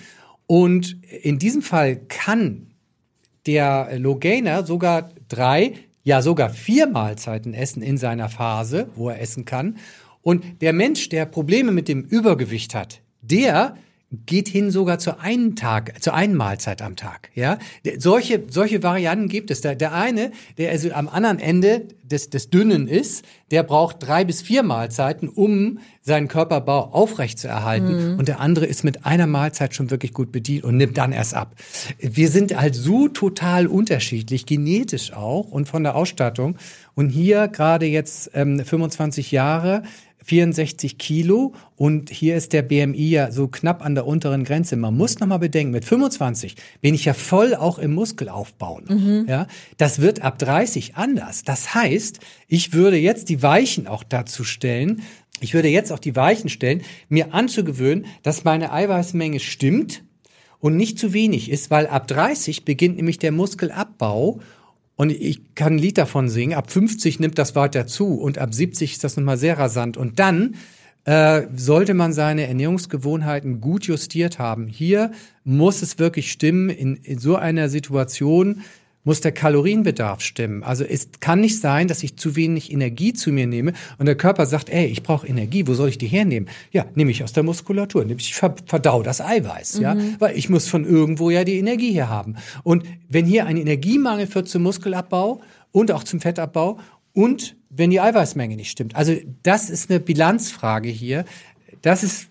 [0.47, 2.66] Und in diesem Fall kann
[3.47, 5.72] der Low-Gainer sogar drei,
[6.03, 9.76] ja sogar vier Mahlzeiten essen in seiner Phase, wo er essen kann.
[10.22, 13.76] Und der Mensch, der Probleme mit dem Übergewicht hat, der
[14.11, 17.30] geht hin sogar zu einen Tag, zu einen Mahlzeit am Tag.
[17.34, 17.58] Ja,
[17.98, 19.61] solche solche Varianten gibt es.
[19.61, 24.24] Der, der eine, der also am anderen Ende des des Dünnen ist, der braucht drei
[24.24, 28.18] bis vier Mahlzeiten, um seinen Körperbau aufrecht zu erhalten.
[28.18, 31.34] Und der andere ist mit einer Mahlzeit schon wirklich gut bedient und nimmt dann erst
[31.34, 31.54] ab.
[31.98, 36.56] Wir sind halt so total unterschiedlich, genetisch auch und von der Ausstattung.
[36.96, 39.84] Und hier gerade jetzt ähm, 25 Jahre
[40.24, 44.76] 64 Kilo und hier ist der BMI ja so knapp an der unteren Grenze.
[44.76, 48.80] Man muss noch mal bedenken, mit 25 bin ich ja voll auch im Muskelaufbau.
[48.80, 49.46] Noch, Ja,
[49.76, 51.42] das wird ab 30 anders.
[51.42, 55.02] Das heißt, ich würde jetzt die Weichen auch dazu stellen.
[55.40, 60.02] Ich würde jetzt auch die Weichen stellen, mir anzugewöhnen, dass meine Eiweißmenge stimmt
[60.58, 64.40] und nicht zu wenig ist, weil ab 30 beginnt nämlich der Muskelabbau
[65.01, 66.53] und ich kann ein Lied davon singen.
[66.53, 69.96] Ab 50 nimmt das weiter zu und ab 70 ist das nochmal sehr rasant.
[69.96, 70.57] Und dann
[71.07, 74.66] äh, sollte man seine Ernährungsgewohnheiten gut justiert haben.
[74.66, 78.61] Hier muss es wirklich stimmen in, in so einer Situation,
[79.05, 80.62] muss der Kalorienbedarf stimmen.
[80.62, 84.14] Also es kann nicht sein, dass ich zu wenig Energie zu mir nehme und der
[84.14, 86.48] Körper sagt, ey, ich brauche Energie, wo soll ich die hernehmen?
[86.70, 89.82] Ja, nehme ich aus der Muskulatur, nehme ich verdau das Eiweiß, mhm.
[89.82, 92.36] ja, weil ich muss von irgendwo ja die Energie hier haben.
[92.62, 95.40] Und wenn hier ein Energiemangel führt zum Muskelabbau
[95.72, 96.78] und auch zum Fettabbau
[97.12, 98.96] und wenn die Eiweißmenge nicht stimmt.
[98.96, 101.24] Also das ist eine Bilanzfrage hier.
[101.82, 102.30] Das ist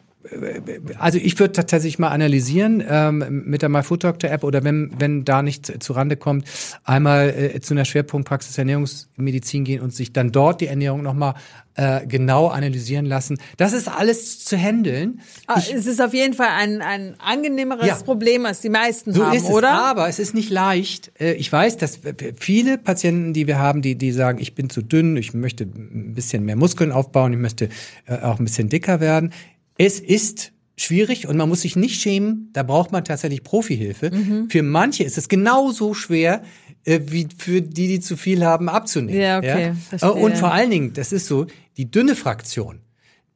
[0.98, 5.42] also ich würde tatsächlich mal analysieren ähm, mit der MyFoodDoctor App oder wenn wenn da
[5.42, 6.46] nichts zu Rande kommt,
[6.84, 11.36] einmal äh, zu einer Schwerpunktpraxis Ernährungsmedizin gehen und sich dann dort die Ernährung nochmal
[11.76, 13.38] äh, genau analysieren lassen.
[13.56, 15.22] Das ist alles zu handeln.
[15.48, 19.26] Ah, es ist auf jeden Fall ein, ein angenehmeres ja, Problem, als die meisten so
[19.26, 19.72] haben, ist es, oder?
[19.72, 21.14] Aber es ist nicht leicht.
[21.18, 22.02] Äh, ich weiß, dass
[22.38, 26.14] viele Patienten, die wir haben, die, die sagen, ich bin zu dünn, ich möchte ein
[26.14, 27.70] bisschen mehr Muskeln aufbauen, ich möchte
[28.06, 29.32] äh, auch ein bisschen dicker werden
[29.80, 34.12] es ist schwierig und man muss sich nicht schämen, da braucht man tatsächlich Profihilfe.
[34.12, 34.50] Mhm.
[34.50, 36.44] Für manche ist es genauso schwer,
[36.84, 39.20] äh, wie für die, die zu viel haben, abzunehmen.
[39.20, 39.74] Ja, okay.
[40.00, 40.10] Ja?
[40.10, 42.82] Und vor allen Dingen, das ist so, die dünne Fraktion,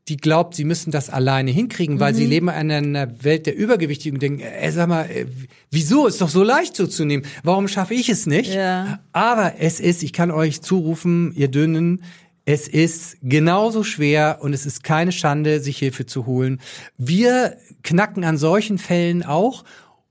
[0.10, 2.18] die glaubt, sie müssen das alleine hinkriegen, weil mhm.
[2.18, 5.26] sie leben in einer Welt der Übergewichtigen und denken, ey, sag mal, äh,
[5.72, 7.24] wieso ist doch so leicht so zu nehmen?
[7.44, 8.54] Warum schaffe ich es nicht?
[8.54, 9.00] Ja.
[9.14, 12.04] Aber es ist, ich kann euch zurufen, ihr Dünnen,
[12.46, 16.60] es ist genauso schwer und es ist keine Schande, sich Hilfe zu holen.
[16.98, 19.64] Wir knacken an solchen Fällen auch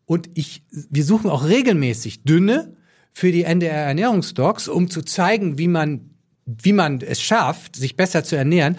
[0.06, 2.76] und ich, wir suchen auch regelmäßig dünne
[3.12, 6.10] für die NDR Ernährungsdocs, um zu zeigen, wie man,
[6.46, 8.78] wie man es schafft, sich besser zu ernähren.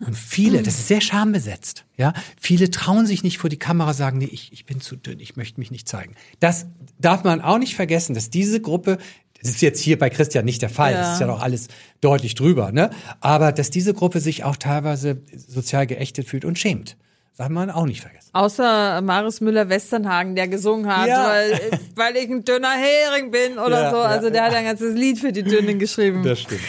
[0.00, 2.14] Und viele, das ist sehr schambesetzt, ja.
[2.40, 5.36] Viele trauen sich nicht vor die Kamera, sagen, nee, ich, ich bin zu dünn, ich
[5.36, 6.14] möchte mich nicht zeigen.
[6.38, 6.66] Das
[6.98, 8.96] darf man auch nicht vergessen, dass diese Gruppe
[9.42, 10.92] das ist jetzt hier bei Christian nicht der Fall.
[10.92, 11.00] Ja.
[11.00, 11.68] Das ist ja noch alles
[12.00, 12.90] deutlich drüber, ne?
[13.20, 16.96] Aber dass diese Gruppe sich auch teilweise sozial geächtet fühlt und schämt.
[17.36, 18.28] Darf man auch nicht vergessen.
[18.34, 21.26] Außer Marius Müller-Westernhagen, der gesungen hat, ja.
[21.26, 21.58] weil,
[21.94, 23.96] weil ich ein dünner Hering bin oder ja, so.
[23.96, 26.22] Also der hat ein ganzes Lied für die Dünnen geschrieben.
[26.22, 26.60] Das stimmt.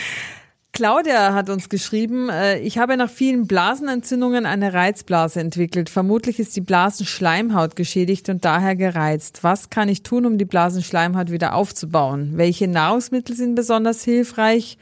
[0.74, 5.90] Claudia hat uns geschrieben, äh, ich habe nach vielen Blasenentzündungen eine Reizblase entwickelt.
[5.90, 9.44] Vermutlich ist die Blasenschleimhaut geschädigt und daher gereizt.
[9.44, 12.32] Was kann ich tun, um die Blasenschleimhaut wieder aufzubauen?
[12.36, 14.78] Welche Nahrungsmittel sind besonders hilfreich?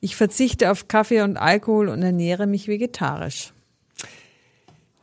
[0.00, 3.52] Ich verzichte auf Kaffee und Alkohol und ernähre mich vegetarisch.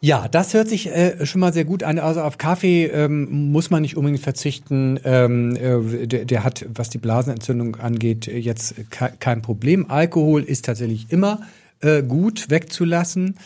[0.04, 1.98] Ja, das hört sich äh, schon mal sehr gut an.
[1.98, 5.00] Also auf Kaffee ähm, muss man nicht unbedingt verzichten.
[5.06, 9.90] Ähm, äh, der, der hat, was die Blasenentzündung angeht, jetzt ke kein Problem.
[9.90, 11.40] Alkohol ist tatsächlich immer
[11.80, 13.38] äh, gut wegzulassen.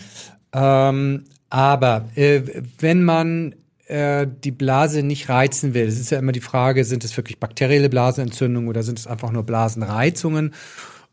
[0.51, 2.41] Ähm, aber äh,
[2.79, 3.53] wenn man
[3.85, 7.39] äh, die Blase nicht reizen will, das ist ja immer die Frage, sind es wirklich
[7.39, 10.55] bakterielle Blasenentzündungen oder sind es einfach nur Blasenreizungen?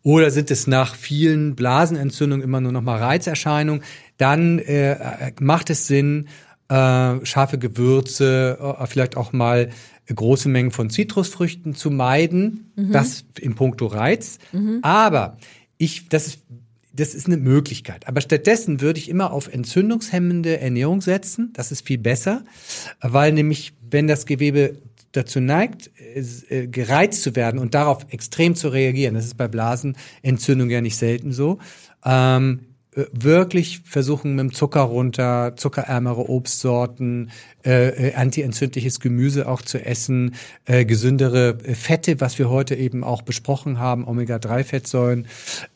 [0.04, 3.82] Oder sind es nach vielen Blasenentzündungen immer nur noch mal Reizerscheinungen?
[4.18, 6.28] Dann äh, macht es Sinn,
[6.68, 9.70] äh, scharfe Gewürze, äh, vielleicht auch mal
[10.14, 12.70] große Mengen von Zitrusfrüchten zu meiden.
[12.76, 12.92] Mhm.
[12.92, 14.38] Das in puncto Reiz.
[14.52, 14.80] Mhm.
[14.82, 15.38] Aber
[15.78, 16.40] ich, das ist
[16.96, 18.06] das ist eine Möglichkeit.
[18.06, 21.50] Aber stattdessen würde ich immer auf entzündungshemmende Ernährung setzen.
[21.54, 22.44] Das ist viel besser,
[23.00, 24.76] weil nämlich, wenn das Gewebe
[25.16, 29.14] dazu neigt, äh, gereizt zu werden und darauf extrem zu reagieren.
[29.14, 31.58] Das ist bei Blasenentzündung ja nicht selten so.
[32.04, 32.60] Ähm,
[32.94, 37.30] äh, wirklich versuchen mit dem Zucker runter, zuckerärmere Obstsorten,
[37.64, 40.34] äh, äh, antientzündliches Gemüse auch zu essen,
[40.64, 45.26] äh, gesündere Fette, was wir heute eben auch besprochen haben, Omega-3-Fettsäuren,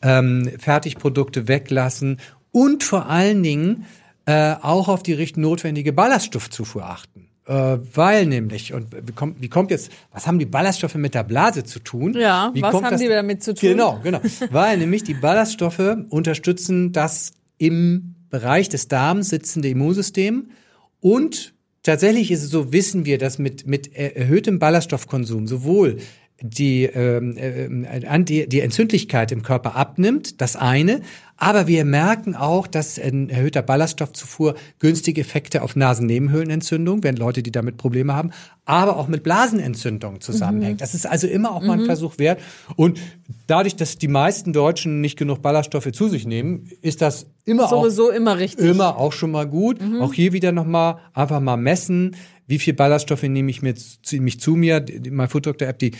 [0.01, 2.19] ähm, Fertigprodukte weglassen
[2.51, 3.85] und vor allen Dingen
[4.25, 7.28] äh, auch auf die notwendige Ballaststoffzufuhr achten.
[7.49, 11.23] Äh, weil nämlich, und wie kommt, wie kommt jetzt, was haben die Ballaststoffe mit der
[11.23, 12.13] Blase zu tun?
[12.15, 13.69] Ja, wie was haben das, die damit zu tun?
[13.71, 14.21] Genau, genau.
[14.51, 20.51] weil nämlich die Ballaststoffe unterstützen das im Bereich des Darms sitzende Immunsystem
[20.99, 25.97] und tatsächlich ist es so, wissen wir, dass mit, mit erhöhtem Ballaststoffkonsum sowohl
[26.41, 31.01] die, ähm, äh, die, die Entzündlichkeit im Körper abnimmt, das eine,
[31.41, 37.51] aber wir merken auch, dass ein erhöhter Ballaststoffzufuhr günstige Effekte auf Nasennebenhöhlenentzündung, wenn Leute, die
[37.51, 38.31] damit Probleme haben,
[38.65, 40.75] aber auch mit Blasenentzündung zusammenhängt.
[40.75, 40.79] Mhm.
[40.79, 41.85] Das ist also immer auch mal ein mhm.
[41.85, 42.41] Versuch wert.
[42.75, 42.99] Und
[43.47, 48.09] dadurch, dass die meisten Deutschen nicht genug Ballaststoffe zu sich nehmen, ist das immer sowieso
[48.09, 48.65] auch, immer richtig.
[48.65, 49.81] Immer auch schon mal gut.
[49.81, 50.01] Mhm.
[50.01, 52.17] Auch hier wieder nochmal einfach mal messen
[52.49, 54.83] wie viel Ballaststoffe nehme ich mir zu, mich zu mir.
[55.11, 55.91] Mein Food Doctor App, die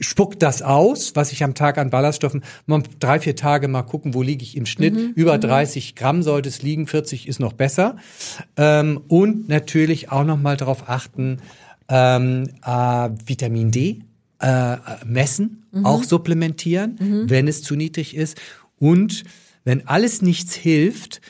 [0.00, 4.14] spuckt das aus, was ich am Tag an Ballaststoffen, mal drei, vier Tage mal gucken,
[4.14, 4.94] wo liege ich im Schnitt.
[4.94, 5.12] Mhm.
[5.14, 5.94] Über 30 mhm.
[5.96, 7.96] Gramm sollte es liegen, 40 ist noch besser.
[8.56, 11.38] Ähm, und natürlich auch noch mal darauf achten,
[11.88, 14.02] ähm, äh, Vitamin D
[14.40, 15.86] äh, messen, mhm.
[15.86, 17.30] auch supplementieren, mhm.
[17.30, 18.40] wenn es zu niedrig ist.
[18.78, 19.24] Und
[19.64, 21.20] wenn alles nichts hilft,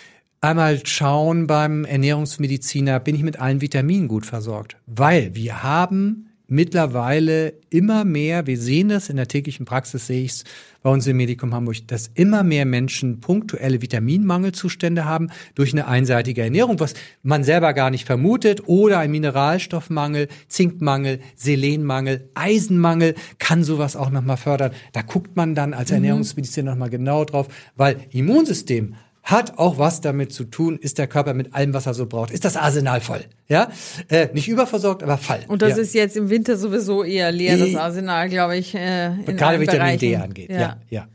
[0.41, 4.77] einmal schauen beim Ernährungsmediziner, bin ich mit allen Vitaminen gut versorgt?
[4.87, 10.33] Weil wir haben mittlerweile immer mehr, wir sehen das in der täglichen Praxis, sehe ich
[10.33, 10.45] es
[10.83, 16.43] bei uns im Medikum Hamburg, dass immer mehr Menschen punktuelle Vitaminmangelzustände haben durch eine einseitige
[16.43, 23.95] Ernährung, was man selber gar nicht vermutet, oder ein Mineralstoffmangel, Zinkmangel, Selenmangel, Eisenmangel kann sowas
[23.95, 24.73] auch nochmal fördern.
[24.93, 25.97] Da guckt man dann als mhm.
[25.97, 31.35] Ernährungsmediziner nochmal genau drauf, weil Immunsystem hat auch was damit zu tun, ist der Körper
[31.35, 32.31] mit allem, was er so braucht.
[32.31, 33.25] Ist das Arsenal voll?
[33.49, 33.71] Ja,
[34.09, 35.41] äh, nicht überversorgt, aber voll.
[35.49, 35.77] Und das ja.
[35.79, 38.75] ist jetzt im Winter sowieso eher leer, das Arsenal, glaube ich.
[38.75, 40.51] Äh, in Gerade Vitamin D angeht.
[40.51, 40.77] Ja, ja.
[40.89, 41.09] ja.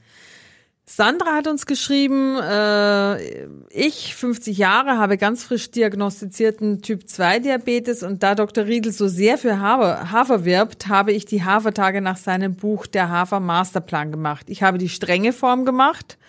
[0.87, 8.35] Sandra hat uns geschrieben, äh, ich, 50 Jahre, habe ganz frisch diagnostizierten Typ-2-Diabetes und da
[8.35, 8.65] Dr.
[8.65, 13.09] Riedel so sehr für Hafer, Hafer wirbt, habe ich die Hafertage nach seinem Buch Der
[13.09, 14.45] Hafer Masterplan gemacht.
[14.47, 16.19] Ich habe die strenge Form gemacht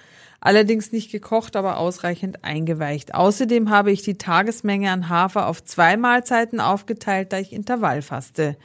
[0.46, 3.14] allerdings nicht gekocht, aber ausreichend eingeweicht.
[3.14, 8.56] Außerdem habe ich die Tagesmenge an Hafer auf zwei Mahlzeiten aufgeteilt, da ich Intervall faste.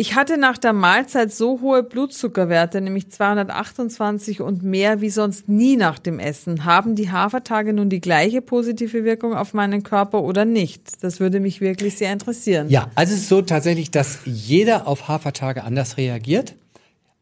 [0.00, 5.74] Ich hatte nach der Mahlzeit so hohe Blutzuckerwerte, nämlich 228 und mehr wie sonst nie
[5.74, 6.64] nach dem Essen.
[6.64, 11.02] Haben die Hafertage nun die gleiche positive Wirkung auf meinen Körper oder nicht?
[11.02, 12.68] Das würde mich wirklich sehr interessieren.
[12.68, 16.54] Ja, also es ist so tatsächlich, dass jeder auf Hafertage anders reagiert.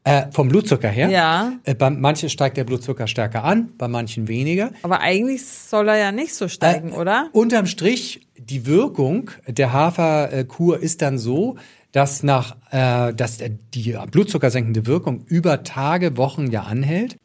[0.07, 1.11] Äh, vom Blutzucker her.
[1.11, 1.55] Ja.
[1.65, 4.71] Äh, bei manchen steigt der Blutzucker stärker an, bei manchen weniger.
[4.83, 7.29] Aber eigentlich soll er ja nicht so steigen, äh, oder?
[7.33, 11.57] Unterm Strich, die Wirkung der Haferkur ist dann so,
[11.91, 13.39] dass nach, äh, dass
[13.75, 17.17] die blutzuckersenkende Wirkung über Tage, Wochen ja anhält.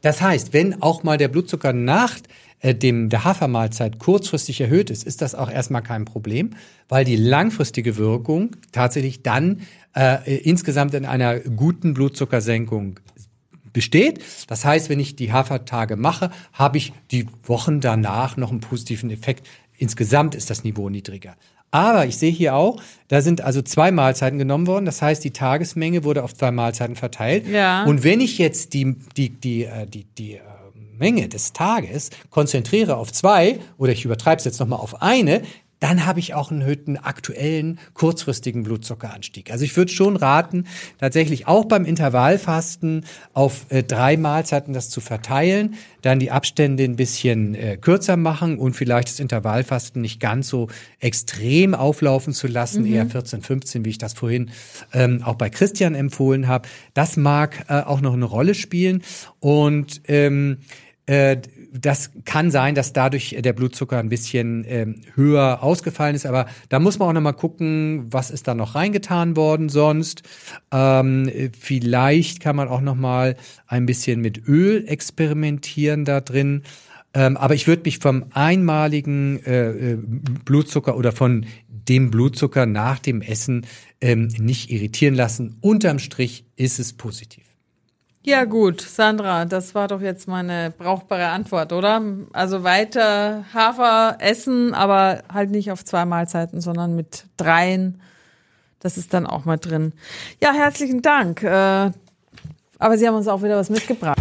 [0.00, 2.16] Das heißt, wenn auch mal der Blutzucker nach
[2.60, 6.50] äh, dem der Hafermahlzeit kurzfristig erhöht ist, ist das auch erstmal kein Problem,
[6.88, 9.60] weil die langfristige Wirkung tatsächlich dann
[9.94, 13.00] äh, insgesamt in einer guten Blutzuckersenkung
[13.72, 14.20] besteht.
[14.46, 19.10] Das heißt, wenn ich die Hafertage mache, habe ich die Wochen danach noch einen positiven
[19.10, 19.46] Effekt.
[19.76, 21.36] Insgesamt ist das Niveau niedriger.
[21.70, 24.84] Aber ich sehe hier auch, da sind also zwei Mahlzeiten genommen worden.
[24.84, 27.48] Das heißt, die Tagesmenge wurde auf zwei Mahlzeiten verteilt.
[27.48, 27.82] Ja.
[27.84, 30.40] Und wenn ich jetzt die, die, die, äh, die, die, die äh,
[30.96, 35.42] Menge des Tages konzentriere auf zwei oder ich übertreibe es jetzt nochmal auf eine,
[35.80, 39.50] dann habe ich auch einen erhöhten aktuellen kurzfristigen Blutzuckeranstieg.
[39.50, 40.64] Also ich würde schon raten,
[40.98, 46.96] tatsächlich auch beim Intervallfasten auf äh, drei Mahlzeiten das zu verteilen, dann die Abstände ein
[46.96, 50.68] bisschen äh, kürzer machen und vielleicht das Intervallfasten nicht ganz so
[51.00, 52.94] extrem auflaufen zu lassen, mhm.
[52.94, 54.50] eher 14, 15, wie ich das vorhin
[54.92, 56.68] ähm, auch bei Christian empfohlen habe.
[56.94, 59.02] Das mag äh, auch noch eine Rolle spielen
[59.40, 60.58] und ähm,
[61.06, 61.36] äh,
[61.76, 66.78] das kann sein, dass dadurch der Blutzucker ein bisschen ähm, höher ausgefallen ist, aber da
[66.78, 70.22] muss man auch nochmal gucken, was ist da noch reingetan worden sonst.
[70.70, 76.62] Ähm, vielleicht kann man auch nochmal ein bisschen mit Öl experimentieren da drin.
[77.12, 79.98] Ähm, aber ich würde mich vom einmaligen äh, äh,
[80.44, 83.66] Blutzucker oder von dem Blutzucker nach dem Essen
[84.00, 85.56] ähm, nicht irritieren lassen.
[85.60, 87.43] Unterm Strich ist es positiv.
[88.26, 92.02] Ja gut, Sandra, das war doch jetzt meine brauchbare Antwort, oder?
[92.32, 98.00] Also weiter Hafer essen, aber halt nicht auf zwei Mahlzeiten, sondern mit dreien.
[98.80, 99.92] Das ist dann auch mal drin.
[100.42, 101.42] Ja, herzlichen Dank.
[101.42, 101.90] Äh,
[102.78, 104.18] aber Sie haben uns auch wieder was mitgebracht.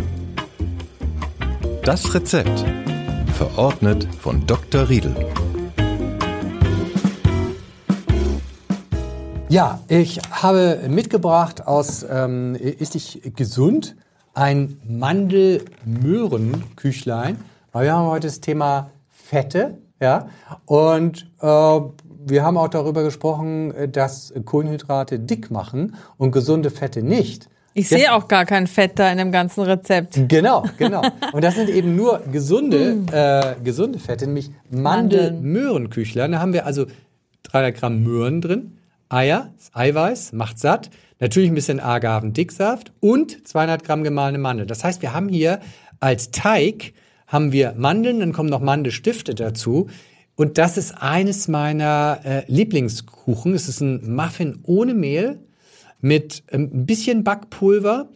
[1.83, 2.65] Das Rezept.
[3.37, 4.89] Verordnet von Dr.
[4.89, 5.15] Riedel.
[9.53, 13.95] Ja, ich habe mitgebracht aus ähm, Ist dich gesund
[14.33, 17.37] ein Mandel-Möhren-Küchlein.
[17.71, 20.27] Weil wir haben heute das Thema Fette, ja,
[20.65, 27.47] und äh, wir haben auch darüber gesprochen, dass Kohlenhydrate dick machen und gesunde Fette nicht.
[27.75, 30.19] Ich sehe auch gar kein Fett da in dem ganzen Rezept.
[30.29, 31.03] Genau, genau.
[31.31, 33.05] Und das sind eben nur gesunde, mm.
[33.11, 36.31] äh, gesunde Fette, nämlich Mandel-Möhrenküchlein.
[36.31, 36.87] Da haben wir also
[37.43, 38.79] 300 Gramm Möhren drin,
[39.13, 40.89] Eier, Eiweiß, macht satt.
[41.19, 44.67] Natürlich ein bisschen Agavendicksaft und 200 Gramm gemahlene Mandeln.
[44.67, 45.59] Das heißt, wir haben hier
[45.99, 46.93] als Teig
[47.27, 49.87] haben wir Mandeln, dann kommen noch Mandelstifte dazu.
[50.35, 53.53] Und das ist eines meiner äh, Lieblingskuchen.
[53.53, 55.39] Es ist ein Muffin ohne Mehl
[56.01, 58.09] mit ähm, ein bisschen Backpulver.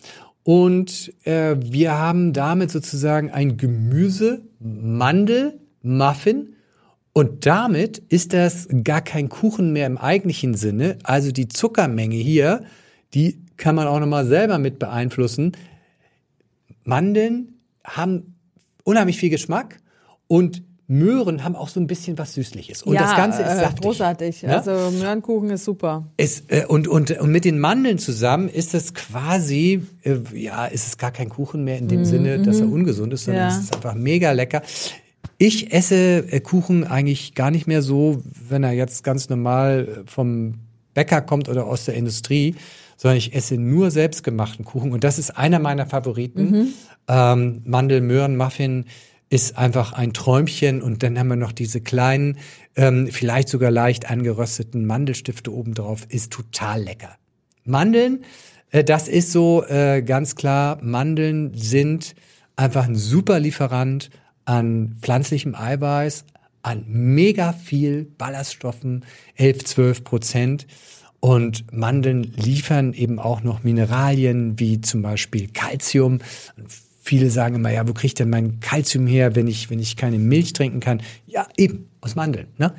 [0.44, 6.57] Und äh, wir haben damit sozusagen ein Gemüse-Mandel-Muffin
[7.18, 11.00] und damit ist das gar kein Kuchen mehr im eigentlichen Sinne.
[11.02, 12.62] Also die Zuckermenge hier,
[13.16, 15.54] die kann man auch nochmal selber mit beeinflussen.
[16.84, 18.36] Mandeln haben
[18.84, 19.80] unheimlich viel Geschmack
[20.28, 22.84] und Möhren haben auch so ein bisschen was Süßliches.
[22.84, 23.82] Und ja, das Ganze ist äh, saftig.
[23.82, 24.42] großartig.
[24.44, 24.60] Ja?
[24.60, 26.06] Also Möhrenkuchen ist super.
[26.18, 30.86] Es, äh, und, und, und mit den Mandeln zusammen ist es quasi, äh, ja, ist
[30.86, 32.74] es gar kein Kuchen mehr in dem mm, Sinne, dass er mhm.
[32.74, 33.58] ungesund ist, sondern ja.
[33.58, 34.62] es ist einfach mega lecker.
[35.38, 40.10] Ich esse äh, Kuchen eigentlich gar nicht mehr so, wenn er jetzt ganz normal äh,
[40.10, 40.56] vom
[40.94, 42.56] Bäcker kommt oder aus der Industrie,
[42.96, 44.92] sondern ich esse nur selbstgemachten Kuchen.
[44.92, 46.50] Und das ist einer meiner Favoriten.
[46.50, 46.74] Mhm.
[47.08, 48.86] Ähm, Mandel, Möhren, Muffin
[49.30, 50.82] ist einfach ein Träumchen.
[50.82, 52.38] Und dann haben wir noch diese kleinen,
[52.76, 56.06] ähm, vielleicht sogar leicht angerösteten Mandelstifte obendrauf.
[56.10, 57.16] Ist total lecker.
[57.64, 58.24] Mandeln,
[58.72, 62.16] äh, das ist so äh, ganz klar, Mandeln sind
[62.56, 64.10] einfach ein super Lieferant
[64.48, 66.24] an pflanzlichem Eiweiß,
[66.64, 69.04] an mega viel Ballaststoffen,
[69.36, 70.68] 11, 12 Prozent.
[71.20, 76.20] Und Mandeln liefern eben auch noch Mineralien wie zum Beispiel Calcium.
[77.02, 79.98] Viele sagen immer, ja, wo kriege ich denn mein Kalzium her, wenn ich, wenn ich
[79.98, 81.02] keine Milch trinken kann?
[81.26, 82.48] Ja, eben, aus Mandeln.
[82.58, 82.74] Ne?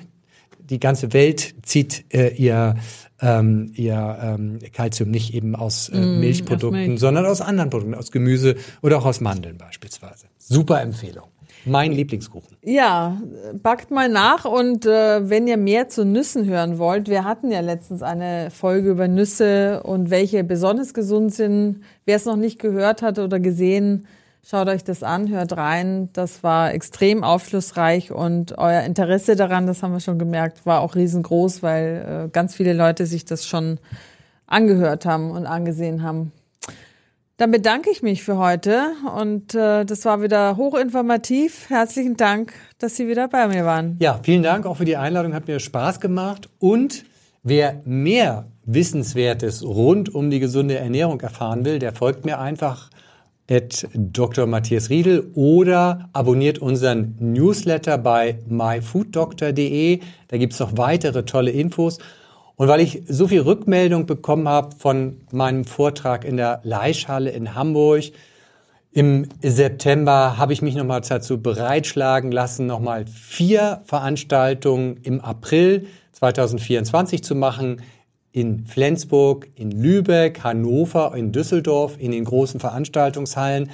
[0.60, 2.76] Die ganze Welt zieht äh, ihr,
[3.20, 7.00] ähm, ihr ähm, Kalzium nicht eben aus äh, mm, Milchprodukten, Milch.
[7.00, 10.26] sondern aus anderen Produkten, aus Gemüse oder auch aus Mandeln beispielsweise.
[10.38, 11.28] Super Empfehlung.
[11.64, 12.56] Mein Lieblingskuchen.
[12.62, 13.20] Ja,
[13.62, 17.60] backt mal nach und äh, wenn ihr mehr zu Nüssen hören wollt, wir hatten ja
[17.60, 21.82] letztens eine Folge über Nüsse und welche besonders gesund sind.
[22.04, 24.06] Wer es noch nicht gehört hat oder gesehen,
[24.42, 26.08] schaut euch das an, hört rein.
[26.12, 30.94] Das war extrem aufschlussreich und euer Interesse daran, das haben wir schon gemerkt, war auch
[30.94, 33.78] riesengroß, weil äh, ganz viele Leute sich das schon
[34.46, 36.32] angehört haben und angesehen haben.
[37.38, 41.70] Dann bedanke ich mich für heute und äh, das war wieder hochinformativ.
[41.70, 43.96] Herzlichen Dank, dass Sie wieder bei mir waren.
[44.00, 47.04] Ja, vielen Dank auch für die Einladung, hat mir Spaß gemacht und
[47.44, 52.90] wer mehr Wissenswertes rund um die gesunde Ernährung erfahren will, der folgt mir einfach
[53.48, 54.46] at Dr.
[54.46, 60.00] Matthias Riedel oder abonniert unseren Newsletter bei myfooddoctor.de.
[60.26, 61.98] Da gibt's noch weitere tolle Infos.
[62.58, 67.54] Und weil ich so viel Rückmeldung bekommen habe von meinem Vortrag in der Leischhalle in
[67.54, 68.02] Hamburg,
[68.90, 77.22] im September habe ich mich nochmal dazu bereitschlagen lassen, nochmal vier Veranstaltungen im April 2024
[77.22, 77.80] zu machen.
[78.32, 83.70] In Flensburg, in Lübeck, Hannover, in Düsseldorf, in den großen Veranstaltungshallen.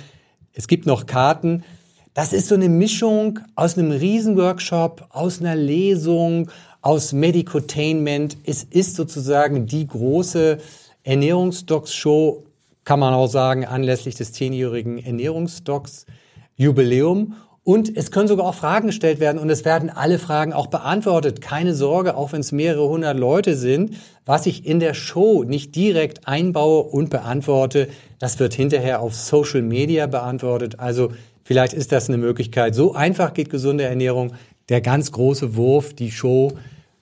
[0.52, 1.64] Es gibt noch Karten.
[2.12, 6.50] Das ist so eine Mischung aus einem Riesenworkshop, aus einer Lesung,
[6.84, 8.36] aus Medicotainment.
[8.44, 10.58] Es ist sozusagen die große
[11.02, 12.44] Ernährungsdocs-Show,
[12.84, 17.36] kann man auch sagen, anlässlich des zehnjährigen Ernährungsdocs-Jubiläum.
[17.62, 21.40] Und es können sogar auch Fragen gestellt werden und es werden alle Fragen auch beantwortet.
[21.40, 23.94] Keine Sorge, auch wenn es mehrere hundert Leute sind.
[24.26, 29.62] Was ich in der Show nicht direkt einbaue und beantworte, das wird hinterher auf Social
[29.62, 30.80] Media beantwortet.
[30.80, 31.12] Also
[31.44, 32.74] vielleicht ist das eine Möglichkeit.
[32.74, 34.34] So einfach geht gesunde Ernährung.
[34.68, 36.52] Der ganz große Wurf, die Show,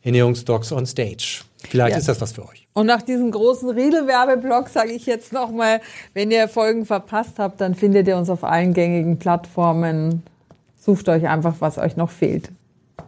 [0.02, 1.42] Ernährungsdocs on Stage.
[1.58, 1.98] Vielleicht ja.
[1.98, 2.66] ist das was für euch.
[2.74, 5.80] Und nach diesem großen Riedel-Werbeblock sage ich jetzt nochmal,
[6.14, 10.22] wenn ihr Folgen verpasst habt, dann findet ihr uns auf allen gängigen Plattformen.
[10.80, 12.50] Sucht euch einfach, was euch noch fehlt.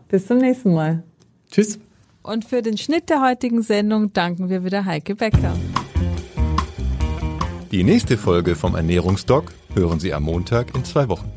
[0.08, 1.02] Bis zum nächsten Mal.
[1.50, 1.78] Tschüss.
[2.22, 5.54] Und für den Schnitt der heutigen Sendung danken wir wieder Heike Becker.
[7.70, 11.30] Die nächste Folge vom Ernährungsdoc hören Sie am Montag in zwei Wochen.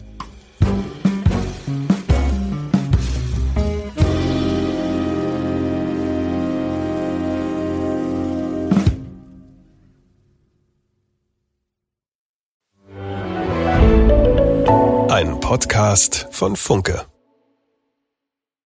[15.48, 17.06] Podcast von Funke.